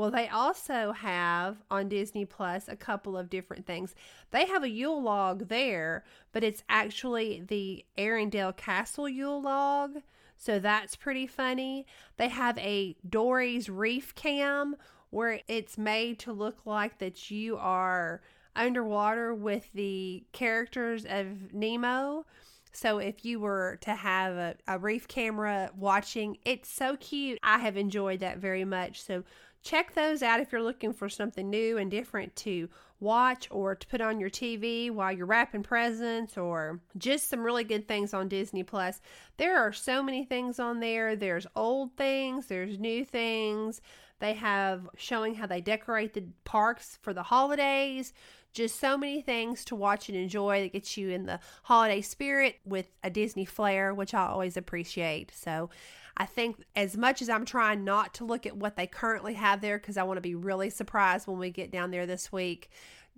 Well, 0.00 0.10
they 0.10 0.28
also 0.28 0.92
have 0.92 1.58
on 1.70 1.90
Disney 1.90 2.24
Plus 2.24 2.68
a 2.68 2.74
couple 2.74 3.18
of 3.18 3.28
different 3.28 3.66
things. 3.66 3.94
They 4.30 4.46
have 4.46 4.62
a 4.62 4.70
Yule 4.70 5.02
log 5.02 5.48
there, 5.48 6.04
but 6.32 6.42
it's 6.42 6.62
actually 6.70 7.42
the 7.46 7.84
Arendelle 7.98 8.56
Castle 8.56 9.10
Yule 9.10 9.42
log. 9.42 9.98
So 10.38 10.58
that's 10.58 10.96
pretty 10.96 11.26
funny. 11.26 11.84
They 12.16 12.30
have 12.30 12.56
a 12.56 12.96
Dory's 13.06 13.68
Reef 13.68 14.14
Cam 14.14 14.74
where 15.10 15.40
it's 15.48 15.76
made 15.76 16.18
to 16.20 16.32
look 16.32 16.64
like 16.64 16.96
that 16.96 17.30
you 17.30 17.58
are 17.58 18.22
underwater 18.56 19.34
with 19.34 19.70
the 19.74 20.24
characters 20.32 21.04
of 21.04 21.52
Nemo. 21.52 22.24
So 22.72 22.98
if 22.98 23.24
you 23.24 23.40
were 23.40 23.78
to 23.82 23.94
have 23.94 24.34
a, 24.36 24.54
a 24.66 24.78
reef 24.78 25.08
camera 25.08 25.70
watching, 25.76 26.38
it's 26.44 26.70
so 26.70 26.96
cute. 26.96 27.38
I 27.42 27.58
have 27.58 27.76
enjoyed 27.76 28.20
that 28.20 28.38
very 28.38 28.64
much. 28.64 29.02
So 29.02 29.24
check 29.62 29.94
those 29.94 30.22
out 30.22 30.40
if 30.40 30.52
you're 30.52 30.62
looking 30.62 30.92
for 30.92 31.08
something 31.08 31.50
new 31.50 31.76
and 31.76 31.90
different 31.90 32.34
to 32.36 32.68
watch 32.98 33.48
or 33.50 33.74
to 33.74 33.86
put 33.86 34.00
on 34.00 34.20
your 34.20 34.30
TV 34.30 34.90
while 34.90 35.12
you're 35.12 35.26
wrapping 35.26 35.62
presents 35.62 36.36
or 36.36 36.80
just 36.98 37.28
some 37.28 37.42
really 37.42 37.64
good 37.64 37.88
things 37.88 38.12
on 38.14 38.28
Disney 38.28 38.62
Plus. 38.62 39.00
There 39.36 39.58
are 39.58 39.72
so 39.72 40.02
many 40.02 40.24
things 40.24 40.60
on 40.60 40.80
there. 40.80 41.16
There's 41.16 41.46
old 41.56 41.96
things, 41.96 42.46
there's 42.46 42.78
new 42.78 43.04
things. 43.04 43.80
They 44.20 44.34
have 44.34 44.88
showing 44.96 45.34
how 45.34 45.46
they 45.46 45.62
decorate 45.62 46.12
the 46.12 46.24
parks 46.44 46.98
for 47.00 47.14
the 47.14 47.22
holidays. 47.22 48.12
Just 48.52 48.80
so 48.80 48.98
many 48.98 49.22
things 49.22 49.64
to 49.66 49.76
watch 49.76 50.08
and 50.08 50.18
enjoy 50.18 50.60
that 50.60 50.72
gets 50.72 50.96
you 50.96 51.08
in 51.10 51.24
the 51.24 51.38
holiday 51.62 52.00
spirit 52.00 52.56
with 52.66 52.88
a 53.02 53.08
Disney 53.08 53.44
flair, 53.44 53.94
which 53.94 54.12
I 54.12 54.26
always 54.26 54.56
appreciate. 54.56 55.32
So 55.34 55.70
I 56.16 56.26
think 56.26 56.64
as 56.76 56.96
much 56.96 57.22
as 57.22 57.28
I'm 57.28 57.44
trying 57.44 57.84
not 57.84 58.14
to 58.14 58.24
look 58.24 58.46
at 58.46 58.56
what 58.56 58.76
they 58.76 58.86
currently 58.86 59.34
have 59.34 59.60
there 59.60 59.78
because 59.78 59.96
I 59.96 60.02
want 60.02 60.18
to 60.18 60.22
be 60.22 60.34
really 60.34 60.70
surprised 60.70 61.26
when 61.26 61.38
we 61.38 61.50
get 61.50 61.70
down 61.70 61.90
there 61.90 62.06
this 62.06 62.32
week 62.32 62.70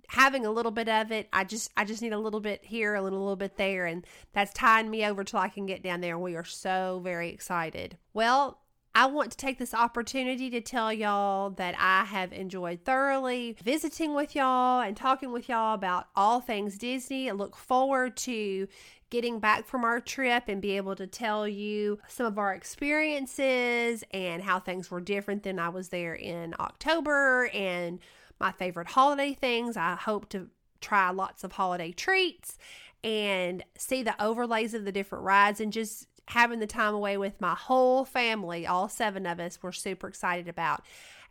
having 0.09 0.45
a 0.45 0.51
little 0.51 0.71
bit 0.71 0.89
of 0.89 1.13
it 1.13 1.29
i 1.31 1.45
just 1.45 1.71
i 1.77 1.85
just 1.85 2.01
need 2.01 2.11
a 2.11 2.19
little 2.19 2.41
bit 2.41 2.63
here 2.65 2.93
a 2.93 3.01
little, 3.01 3.19
little 3.19 3.37
bit 3.37 3.55
there 3.55 3.85
and 3.85 4.05
that's 4.33 4.53
tying 4.53 4.89
me 4.89 5.05
over 5.05 5.23
till 5.23 5.39
i 5.39 5.47
can 5.47 5.65
get 5.65 5.81
down 5.81 6.01
there 6.01 6.19
we 6.19 6.35
are 6.35 6.43
so 6.43 6.99
very 7.03 7.29
excited 7.29 7.97
well 8.13 8.59
I 8.95 9.07
want 9.07 9.31
to 9.31 9.37
take 9.37 9.57
this 9.57 9.73
opportunity 9.73 10.51
to 10.51 10.61
tell 10.61 10.93
y'all 10.93 11.49
that 11.51 11.73
I 11.79 12.05
have 12.05 12.31
enjoyed 12.31 12.85
thoroughly 12.85 13.57
visiting 13.63 14.13
with 14.13 14.35
y'all 14.35 14.81
and 14.81 14.95
talking 14.95 15.31
with 15.31 15.49
y'all 15.49 15.73
about 15.73 16.09
all 16.15 16.39
things 16.39 16.77
Disney. 16.77 17.27
I 17.27 17.33
look 17.33 17.55
forward 17.55 18.15
to 18.17 18.67
getting 19.13 19.37
back 19.37 19.67
from 19.67 19.83
our 19.83 19.99
trip 19.99 20.45
and 20.47 20.59
be 20.59 20.75
able 20.75 20.95
to 20.95 21.05
tell 21.05 21.47
you 21.47 21.99
some 22.07 22.25
of 22.25 22.39
our 22.39 22.51
experiences 22.51 24.03
and 24.09 24.41
how 24.41 24.59
things 24.59 24.89
were 24.89 24.99
different 24.99 25.43
than 25.43 25.59
I 25.59 25.69
was 25.69 25.89
there 25.89 26.15
in 26.15 26.55
October 26.59 27.47
and 27.53 27.99
my 28.39 28.51
favorite 28.51 28.87
holiday 28.87 29.35
things. 29.35 29.77
I 29.77 29.93
hope 29.93 30.29
to 30.29 30.49
try 30.81 31.11
lots 31.11 31.43
of 31.43 31.51
holiday 31.51 31.91
treats 31.91 32.57
and 33.03 33.63
see 33.77 34.01
the 34.01 34.19
overlays 34.19 34.73
of 34.73 34.83
the 34.83 34.91
different 34.91 35.23
rides 35.23 35.59
and 35.59 35.71
just 35.71 36.07
having 36.29 36.57
the 36.57 36.65
time 36.65 36.95
away 36.95 37.15
with 37.15 37.39
my 37.39 37.53
whole 37.53 38.05
family, 38.05 38.65
all 38.65 38.89
seven 38.89 39.27
of 39.27 39.39
us, 39.39 39.59
we're 39.61 39.71
super 39.71 40.07
excited 40.07 40.47
about. 40.47 40.81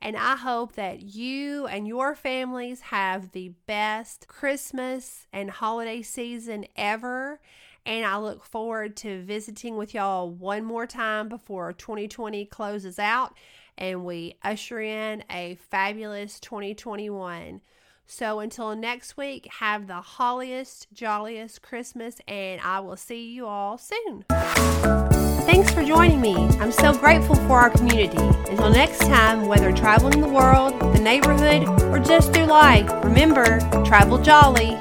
And 0.01 0.17
I 0.17 0.37
hope 0.37 0.75
that 0.75 1.03
you 1.03 1.67
and 1.67 1.89
your 1.89 2.15
families 2.15 2.81
have 2.81 3.33
the 3.33 3.55
best 3.67 4.29
Christmas 4.29 5.27
and 5.33 5.51
holiday 5.51 6.03
season 6.03 6.67
ever. 6.77 7.41
And 7.85 8.07
I 8.07 8.17
look 8.19 8.45
forward 8.45 8.97
to 8.99 9.23
visiting 9.23 9.77
with 9.77 9.95
y'all 9.95 10.31
one 10.31 10.65
more 10.65 10.87
time 10.87 11.29
before 11.29 11.73
2020 11.73 12.45
closes 12.47 12.99
out 12.99 13.35
and 13.79 14.05
we 14.05 14.37
usher 14.43 14.81
in 14.81 15.25
a 15.31 15.57
fabulous 15.71 16.39
2021. 16.41 17.61
So 18.07 18.41
until 18.41 18.77
next 18.77 19.17
week, 19.17 19.49
have 19.59 19.87
the 19.87 20.01
holliest, 20.01 20.89
jolliest 20.93 21.63
Christmas, 21.63 22.17
and 22.29 22.61
I 22.61 22.81
will 22.81 22.97
see 22.97 23.33
you 23.33 23.47
all 23.47 23.79
soon. 23.79 24.25
Thanks 25.45 25.73
for 25.73 25.83
joining 25.83 26.21
me. 26.21 26.35
I'm 26.61 26.73
so 26.73 26.93
grateful 26.93 27.37
for 27.37 27.59
our 27.59 27.71
community. 27.71 28.23
Until 28.51 28.71
next 28.71 29.01
time, 29.01 29.47
whether 29.47 29.73
traveling 29.73 30.21
the 30.21 30.29
world, 30.29 30.79
the 30.95 31.01
neighborhood, 31.01 31.65
or 31.85 31.99
just 31.99 32.33
through 32.33 32.45
life, 32.45 32.89
remember 33.03 33.61
travel 33.85 34.19
jolly. 34.19 34.79